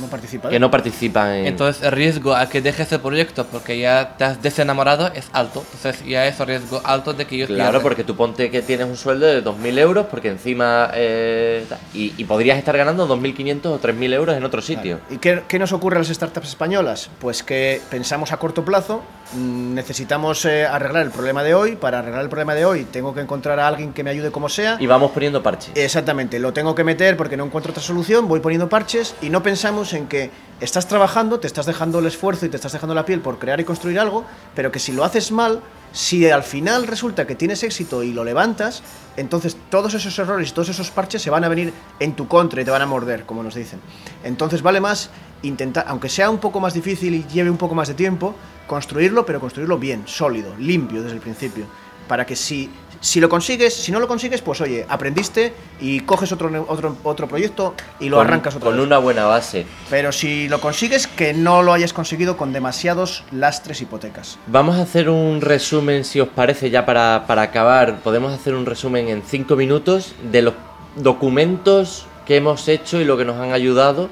[0.00, 0.48] No participa.
[0.48, 1.46] que no participan en...
[1.46, 5.64] Entonces el riesgo a que dejes el proyecto porque ya te has desenamorado es alto.
[5.74, 8.86] Entonces ya es un riesgo alto de que ellos Claro, porque tú ponte que tienes
[8.86, 10.90] un sueldo de 2.000 euros porque encima...
[10.94, 11.64] eh,
[11.94, 15.00] y podrías estar ganando 2.500 o 3.000 euros en otro sitio.
[15.10, 17.10] ¿Y qué, qué nos ocurre a las startups españolas?
[17.20, 19.02] Pues que pensamos a corto plazo,
[19.34, 23.14] mm, necesitamos eh, arreglar el problema de hoy, para arreglar el problema de hoy tengo
[23.14, 24.76] que encontrar a alguien que me ayude como sea.
[24.80, 25.72] Y vamos poniendo parches.
[25.74, 29.42] Exactamente, lo tengo que meter porque no encuentro otra solución, voy poniendo parches y no
[29.42, 30.30] pensamos en que
[30.60, 33.60] estás trabajando, te estás dejando el esfuerzo y te estás dejando la piel por crear
[33.60, 34.24] y construir algo,
[34.54, 35.60] pero que si lo haces mal,
[35.92, 38.82] si al final resulta que tienes éxito y lo levantas,
[39.16, 42.62] entonces todos esos errores y todos esos parches se van a venir en tu contra
[42.62, 43.80] y te van a morder, como nos dicen.
[44.22, 45.10] Entonces vale más
[45.42, 48.34] intentar, aunque sea un poco más difícil y lleve un poco más de tiempo,
[48.68, 51.66] construirlo, pero construirlo bien, sólido, limpio desde el principio,
[52.06, 52.70] para que si
[53.02, 57.26] Si lo consigues, si no lo consigues, pues oye, aprendiste y coges otro, otro, otro
[57.28, 58.86] proyecto y lo con, arrancas otra con vez.
[58.86, 59.66] una buena base.
[59.90, 64.38] Pero si lo consigues, que no lo hayas conseguido con demasiados lastres hipotecas.
[64.46, 67.98] Vamos a hacer un resumen, si os parece, ya para, para acabar.
[68.02, 70.54] Podemos hacer un resumen en cinco minutos de los
[70.94, 74.08] documentos que hemos hecho y lo que nos han ayudado.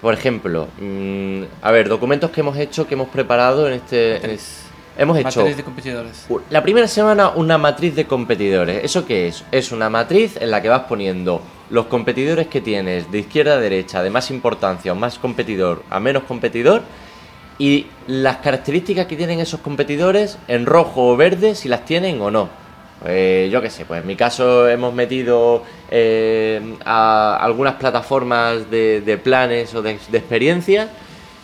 [0.00, 4.24] Por ejemplo, mm, a ver, documentos que hemos hecho, que hemos preparado en este...
[4.24, 4.62] en es-
[4.98, 6.26] hemos hecho Matriz de competidores.
[6.50, 8.84] la primera semana una matriz de competidores.
[8.84, 9.44] ¿Eso qué es?
[9.52, 11.40] Es una matriz en la que vas poniendo
[11.70, 16.00] los competidores que tienes de izquierda a derecha, de más importancia o más competidor a
[16.00, 16.82] menos competidor,
[17.58, 22.30] y las características que tienen esos competidores en rojo o verde, si las tienen o
[22.30, 22.48] no.
[23.06, 29.00] Eh, yo qué sé, pues en mi caso hemos metido eh, a algunas plataformas de,
[29.02, 30.88] de planes o de, de experiencias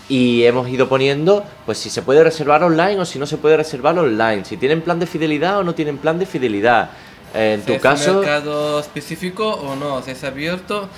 [0.09, 3.57] y hemos ido poniendo pues si se puede reservar online o si no se puede
[3.57, 6.91] reservar online, si tienen plan de fidelidad o no tienen plan de fidelidad.
[7.35, 10.89] Eh, en Si tu es caso, un mercado específico o no, si es abierto,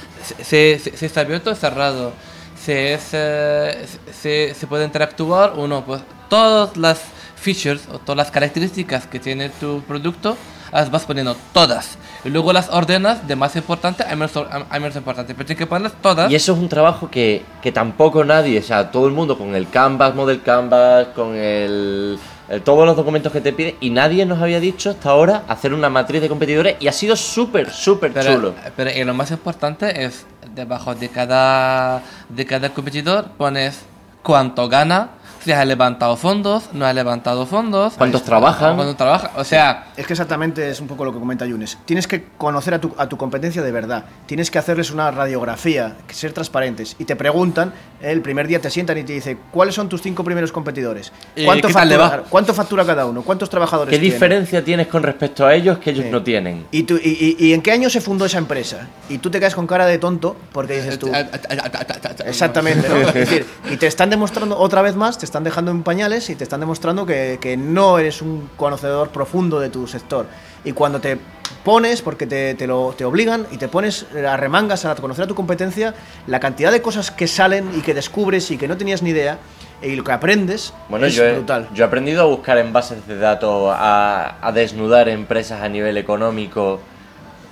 [0.42, 2.12] si, si- si está abierto o cerrado,
[2.60, 7.00] si es, eh, si, si puede interactuar o no, pues todas las
[7.36, 10.36] features o todas las características que tiene tu producto
[10.72, 14.96] las vas poniendo todas y luego las ordenas de más importante a menos, a menos
[14.96, 16.30] importante, pero tienes que ponerlas todas.
[16.30, 19.54] Y eso es un trabajo que, que tampoco nadie, o sea, todo el mundo con
[19.54, 22.18] el Canvas, Model Canvas, con el,
[22.64, 25.88] todos los documentos que te piden, y nadie nos había dicho hasta ahora hacer una
[25.88, 28.54] matriz de competidores, y ha sido súper, súper chulo.
[28.76, 33.82] pero y lo más importante es debajo de cada de cada competidor pones
[34.22, 35.10] cuánto gana,
[35.46, 38.74] si ha levantado fondos, no ha levantado fondos, ¿Cuántos trabajan?
[38.74, 41.78] cuánto trabaja, o sea, Es que exactamente es un poco lo que comenta Yunes.
[41.84, 44.04] Tienes que conocer a tu, a tu competencia de verdad.
[44.26, 46.96] Tienes que hacerles una radiografía, ser transparentes.
[46.98, 47.72] Y te preguntan,
[48.02, 51.12] el primer día te sientan y te dicen, ¿cuáles son tus cinco primeros competidores?
[51.36, 52.22] ¿Y ¿Cuánto, le factura, va?
[52.28, 53.22] ¿Cuánto factura cada uno?
[53.22, 54.12] ¿Cuántos trabajadores ¿Qué tiene?
[54.14, 56.10] diferencia tienes con respecto a ellos que ellos Sí.
[56.10, 56.66] no tienen?
[56.72, 58.88] ¿Y, tú- y, y- y en qué año se fundó esa empresa?
[59.08, 61.08] Y tú te quedas con cara de tonto porque dices tú...
[62.26, 62.96] Exactamente, ¿no?
[62.96, 66.34] Es decir, y te están demostrando otra vez más, te están dejando en pañales y
[66.36, 70.26] te están demostrando que, que no eres un conocedor profundo de tu sector.
[70.64, 71.18] Y cuando te
[71.64, 75.28] pones, porque te, te lo, te obligan y te pones a remangas a conocer a
[75.28, 75.94] tu competencia,
[76.26, 79.38] la cantidad de cosas que salen y que descubres y que no tenías ni idea
[79.82, 81.68] y lo que aprendes Bueno, es yo he, brutal.
[81.74, 85.96] yo he aprendido a buscar en bases de datos, a, a desnudar empresas a nivel
[85.98, 86.80] económico.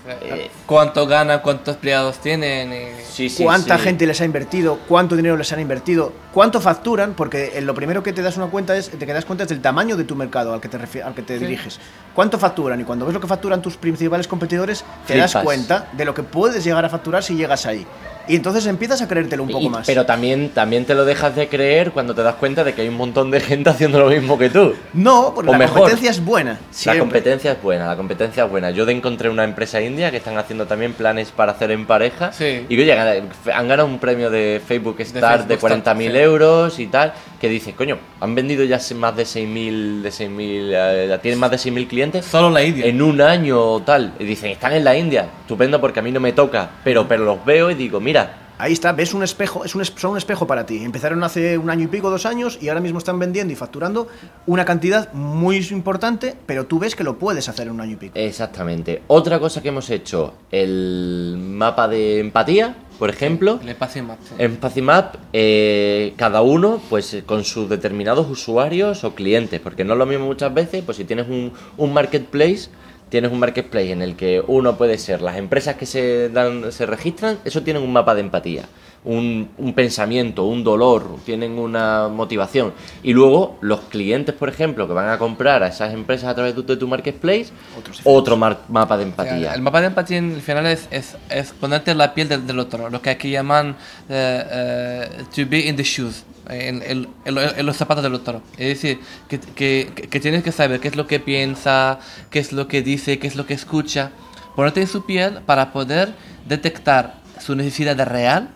[0.06, 3.84] Eh, cuánto ganan, cuántos empleados tienen, Sí, sí, cuánta sí.
[3.84, 8.02] gente les ha invertido, cuánto dinero les han invertido, cuánto facturan, porque eh, lo primero
[8.02, 10.52] que te das una cuenta es, te das cuenta es del tamaño de tu mercado
[10.52, 11.80] al que te, al que te diriges.
[12.14, 16.04] Cuánto facturan y cuando ves lo que facturan tus principales competidores, te das cuenta de
[16.04, 17.86] lo que puedes llegar a facturar si llegas ahí.
[18.28, 19.86] Y entonces empiezas a creértelo un poco Y- más.
[19.86, 22.88] Pero también, también te lo dejas de creer cuando te das cuenta de que hay
[22.88, 24.74] un montón de gente haciendo lo mismo que tú.
[24.92, 25.78] no, porque o la mejor.
[25.80, 26.58] competencia es buena.
[26.86, 28.70] La competencia es buena, la competencia es buena.
[28.70, 32.32] Yo de encontré una empresa india que están haciendo también planes para hacer en pareja.
[32.32, 32.64] Sí.
[32.68, 36.18] Y oye, han ganado un premio de Facebook Start de, Facebook 40.000 Start, sí.
[36.18, 37.12] euros y tal.
[37.40, 41.58] Que dice, coño, han vendido ya más de 6.000, de 6.000, eh, tienen más de
[41.58, 42.86] 6.000 clientes solo la India.
[42.86, 44.14] en un año o tal.
[44.18, 45.26] Y dicen, están en la India.
[45.42, 46.70] Estupendo porque a mí no me toca.
[46.82, 48.13] Pero, pero los veo y digo, mira,
[48.56, 50.84] Ahí está, ves un espejo, es un, son un espejo para ti.
[50.84, 54.06] Empezaron hace un año y pico, dos años, y ahora mismo están vendiendo y facturando
[54.46, 57.96] una cantidad muy importante, pero tú ves que lo puedes hacer en un año y
[57.96, 58.12] pico.
[58.16, 59.02] exactamente.
[59.08, 63.58] Otra cosa que hemos hecho, el mapa de empatía, por ejemplo.
[63.64, 64.34] Le pasé más, sí.
[64.38, 69.94] En Pacimap, eh, cada uno, pues eh, con sus determinados usuarios o clientes, porque no
[69.94, 72.70] es lo mismo muchas veces, pues si tienes un, un marketplace,
[73.14, 76.84] tienes un marketplace en el que uno puede ser las empresas que se dan, se
[76.84, 78.64] registran, eso tienen un mapa de empatía,
[79.04, 82.72] un, un pensamiento, un dolor, tienen una motivación.
[83.02, 86.56] Y luego los clientes, por ejemplo, que van a comprar a esas empresas a través
[86.56, 87.48] de tu, de tu marketplace,
[87.78, 89.52] Otros otro mapa de O sea, empatía.
[89.54, 92.46] el mapa de empatía en el final es, es, es ponerte en la piel del,
[92.46, 93.76] del otro, lo que aquí llaman
[94.08, 98.14] eh, eh, to be in the shoes, en, en- en lo- en los zapatos del
[98.14, 98.40] otro.
[98.56, 101.98] Es decir, que, que, que tienes que saber qué es lo que piensa,
[102.30, 104.12] qué es lo que dice, qué es lo que escucha,
[104.56, 106.14] ponerte en su piel para poder
[106.48, 108.48] detectar su necesidad real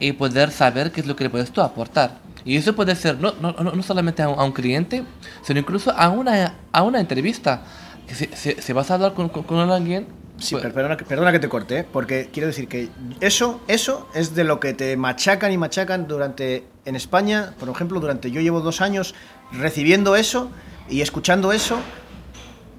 [0.00, 2.18] y poder saber qué es lo que le puedes tú aportar.
[2.44, 5.04] Y eso puede ser no, no, no solamente a un, a un cliente,
[5.42, 7.62] sino incluso a una, a una entrevista.
[8.08, 10.06] Que si, si- si vas a hablar con, con, con alguien...
[10.38, 11.86] Sí, pues- per- perdona, que- perdona que te corte, ¿eh?
[11.92, 12.88] porque quiero decir que
[13.20, 18.00] eso, eso es de lo que te machacan y machacan durante, en España, por ejemplo,
[18.00, 19.14] durante, yo llevo dos años
[19.52, 20.50] recibiendo eso
[20.88, 21.78] y escuchando eso,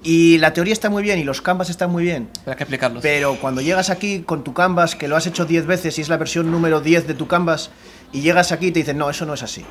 [0.02, 3.02] y la teoría está muy bien y los canvas están muy bien, Hay que explicarlos.
[3.02, 6.08] pero cuando llegas aquí con tu canvas, que lo has hecho 10 veces y es
[6.08, 7.70] la versión número 10 de tu canvas,
[8.12, 9.64] y llegas aquí y te dicen, no, eso no es así.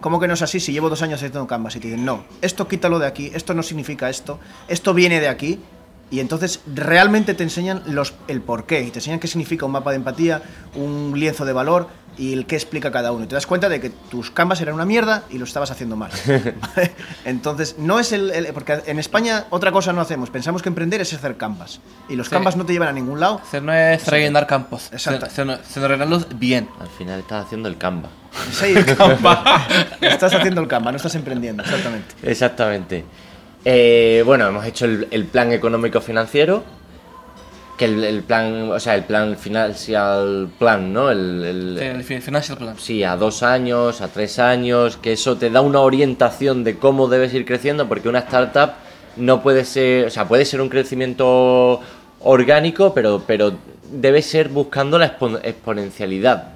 [0.00, 1.74] ¿cómo que no es así si llevo dos años haciendo Canvas?
[1.74, 5.26] Y te dicen, no, esto quítalo de aquí, esto no significa esto, esto viene de
[5.26, 5.58] aquí.
[6.12, 9.90] Y entonces realmente te enseñan los, el porqué, y te enseñan qué significa un mapa
[9.90, 10.42] de empatía,
[10.76, 13.24] un lienzo de valor y el qué explica cada uno.
[13.24, 15.96] Y te das cuenta de que tus canvas eran una mierda y lo estabas haciendo
[15.96, 16.10] mal.
[17.24, 20.30] entonces, no es el, el- Porque en España otra cosa no hacemos.
[20.30, 21.80] Pensamos que emprender es hacer canvas.
[22.08, 22.32] Y los Sí.
[22.32, 23.40] canvas no te llevan a ningún lado.
[23.42, 25.26] Hacer no es rellenar campos, Exacto.
[25.34, 26.68] sino, sino rellenarlos bien.
[26.80, 28.08] Al final estás haciendo el Canva.
[28.52, 29.66] Sí, el Canva.
[30.00, 32.14] estás haciendo el Canva, no estás emprendiendo, exactamente.
[32.22, 33.04] Exactamente.
[33.64, 36.64] Eh, bueno, hemos hecho el, el plan económico financiero,
[37.76, 41.10] que el, el plan, o sea, el plan financial plan, ¿no?
[41.10, 42.74] El, el- el fi- financial plan.
[42.78, 47.08] sí, a dos años, a tres años, que eso te da una orientación de cómo
[47.08, 48.70] debes ir creciendo, porque una startup
[49.16, 51.80] no puede ser, o sea, puede ser un crecimiento
[52.20, 53.52] orgánico, pero, pero
[53.90, 56.48] debe ser buscando la expo- exponencialidad.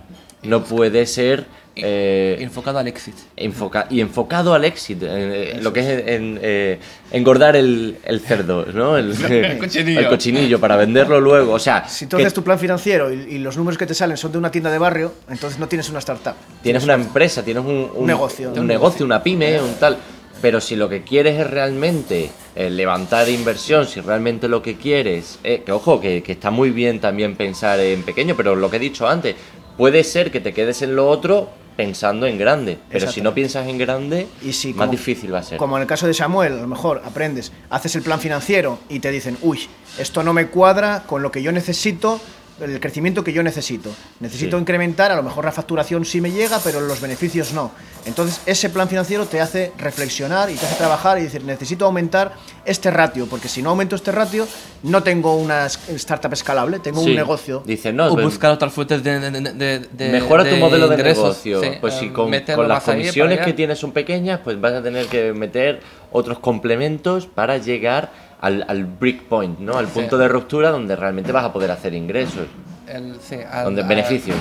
[0.42, 1.44] No puede ser...
[1.82, 3.18] eh, Enfocado al éxito.
[3.36, 6.78] enfoca y enfocado al éxito, eh, lo que es en- eh,
[7.12, 8.96] engordar el, el cerdo, ¿no?
[8.96, 10.00] El, El cochinillo.
[10.00, 11.52] el cochinillo para venderlo luego.
[11.54, 13.94] O sea, Si tú que haces tu plan financiero y, y los números que te
[13.94, 16.34] salen son de una tienda de barrio, entonces no tienes una startup.
[16.62, 18.52] tienes una empresa, tienes un, Un negocio.
[18.54, 19.96] un negocio, una pyme, un tal.
[20.42, 25.38] Pero si lo que quieres es realmente eh, levantar inversión, si realmente lo que quieres,
[25.44, 28.76] eh, que ojo, que, que está muy bien también pensar en pequeño, pero lo que
[28.76, 29.34] he dicho antes,
[29.76, 31.50] puede ser que te quedes en lo otro
[31.84, 35.38] pensando en grande, pero si no piensas en grande, Y si, más como- difícil va
[35.38, 35.56] a ser.
[35.56, 39.00] Como en el caso de Samuel, a lo mejor aprendes, haces el plan financiero y
[39.00, 39.66] te dicen, uy,
[39.98, 42.20] esto no me cuadra con lo que yo necesito,
[42.62, 43.90] el crecimiento que yo necesito.
[44.20, 44.60] Necesito Sí.
[44.60, 47.70] incrementar, a lo mejor la facturación sí me llega, pero los beneficios no.
[48.06, 52.32] Entonces, ese plan financiero te hace reflexionar y te hace trabajar y decir, necesito aumentar
[52.64, 54.46] este ratio, porque si no aumento este ratio,
[54.82, 57.10] no tengo una startup escalable, tengo Sí.
[57.10, 57.62] un negocio.
[57.66, 60.94] Dice, no, o buscar otras fuentes de, de, de- de- mejora tu de modelo de
[60.94, 61.60] ingresos, negocio.
[61.62, 64.72] sí, pues eh, si con, meterlo con las comisiones que tienes son pequeñas, pues vas
[64.72, 65.80] a tener que meter
[66.12, 68.10] otros complementos para llegar
[68.40, 69.76] al, al break point, ¿no?
[69.76, 69.92] Al Sí.
[69.94, 72.46] punto de ruptura donde realmente vas a poder hacer ingresos,
[72.86, 74.36] El- sí, al- donde al- beneficios.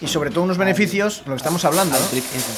[0.00, 2.04] Y sobre todo unos beneficios, lo que estamos hablando, ¿no?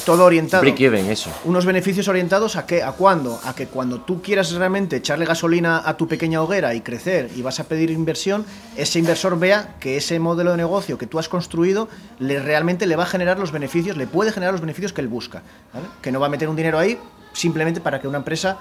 [0.05, 0.61] todo orientado.
[0.61, 1.31] Break even, eso.
[1.45, 5.81] unos beneficios orientados a qué, a cuándo, a que cuando tú quieras realmente echarle gasolina
[5.83, 8.45] a tu pequeña hoguera y crecer y vas a pedir inversión,
[8.77, 11.89] ese inversor vea que ese modelo de negocio que tú has construido
[12.19, 15.07] le realmente le va a generar los beneficios, le puede generar los beneficios que él
[15.07, 15.41] busca,
[15.73, 15.87] ¿vale?
[16.03, 16.99] que no va a meter un dinero ahí
[17.33, 18.59] simplemente para que una empresa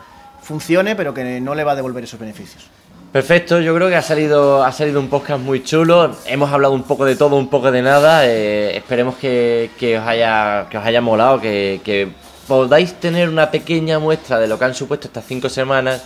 [0.50, 2.64] funcione, pero que no le va a devolver esos beneficios.
[3.12, 6.16] Perfecto, yo creo que ha salido, ha salido un podcast muy chulo.
[6.26, 8.26] Hemos hablado un poco de todo, un poco de nada.
[8.26, 12.08] eh, esperemos que, que os haya, que os haya molado, que,
[12.48, 16.02] podáis tener una pequeña muestra de lo que han supuesto estas cinco semanas.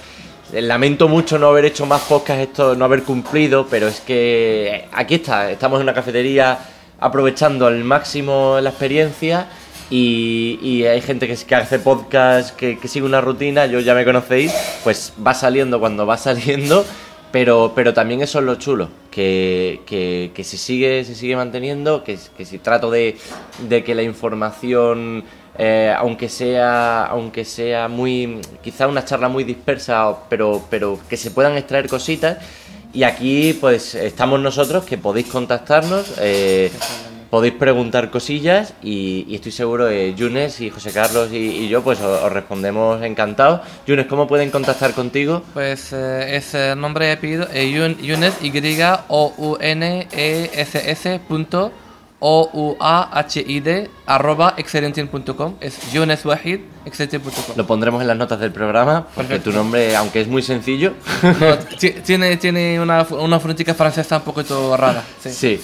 [0.53, 4.89] Lamento mucho no haber hecho más podcasts, esto, no haber cumplido, pero es que eh,
[4.93, 6.59] aquí está, estamos en una cafetería
[7.01, 9.47] aprovechando al máximo la experiencia
[9.91, 15.13] y, hay gente que, hace podcast, que, sigue una rutina, yo ya me conocéis, pues
[15.25, 16.85] va saliendo cuando va saliendo,
[17.31, 22.05] pero, pero también eso es lo chulo, que, que, que se, sigue, se sigue manteniendo,
[22.05, 23.17] que, que si trato de,
[23.69, 25.25] de que la información,
[25.57, 31.31] eh, aunque, sea, aunque sea muy, quizá una charla muy dispersa, pero, pero que se
[31.31, 32.39] puedan extraer cositas.
[32.93, 36.71] Y aquí pues estamos nosotros que podéis contactarnos, eh,
[37.35, 41.83] podéis preguntar cosillas y, y estoy seguro que Yunes y José Carlos y, y yo
[41.83, 43.61] pues os, os respondemos encantados.
[43.89, 45.43] Yunes, ¿cómo pueden contactar contigo?
[45.53, 48.35] Pues eh, es eh, nombre y apellido, eh, Yun- Younes,
[49.85, 51.73] Y-O-U-N-E-S-S punto
[52.21, 59.31] O-U-A-H-I-D arroba excelentien.com es Younes Wahid excelentien.com Lo pondremos en las notas del programa, porque
[59.31, 59.51] Perfecto.
[59.51, 60.93] tu nombre, aunque es muy sencillo,
[61.41, 65.03] No, ti- tiene, tiene una, una francesa un poquito rara.
[65.21, 65.31] Sí.
[65.33, 65.61] sí.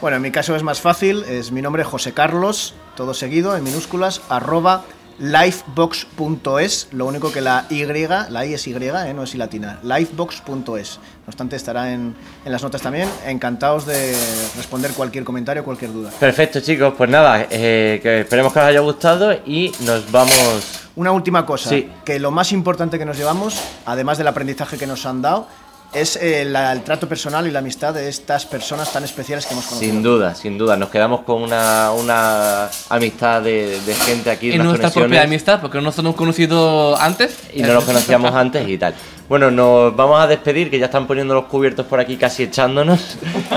[0.00, 3.62] Bueno, en mi caso es más fácil, es mi nombre José Carlos, todo seguido, en
[3.64, 4.82] minúsculas, arroba
[5.18, 9.78] lifebox.es, lo único que la Y, la I es Y, eh, no es I latina,
[9.82, 10.96] lifebox.es.
[10.98, 12.14] No obstante, estará en,
[12.46, 13.10] en las notas también.
[13.26, 14.16] Encantados de
[14.56, 16.10] responder cualquier comentario, cualquier duda.
[16.18, 20.86] Perfecto chicos, pues nada, eh, que esperemos que os haya gustado y nos vamos...
[20.96, 21.90] Una última cosa, Sí.
[22.06, 25.46] que lo más importante que nos llevamos, además del aprendizaje que nos han dado,
[25.92, 29.54] es eh, la- el trato personal y la amistad de estas personas tan especiales que
[29.54, 29.92] hemos conocido.
[29.92, 34.54] Sin duda, sin duda, nos quedamos con una, una amistad de, de gente aquí, Y
[34.54, 35.24] unas nuestra propia conexiones.
[35.26, 37.36] amistad, porque no nos hemos conocido antes.
[37.52, 38.94] y no nos conocíamos antes y tal.
[39.28, 43.16] Bueno, nos vamos a despedir, que ya están poniendo los cubiertos por aquí casi echándonos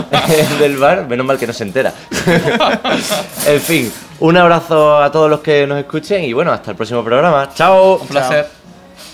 [0.59, 1.07] del bar.
[1.07, 1.93] Menos mal que no se entera.
[3.47, 7.03] en fin, un abrazo a todos los que nos escuchen y bueno, hasta el próximo
[7.03, 7.49] programa.
[7.55, 7.97] ¡Chao!
[7.97, 8.47] Un placer.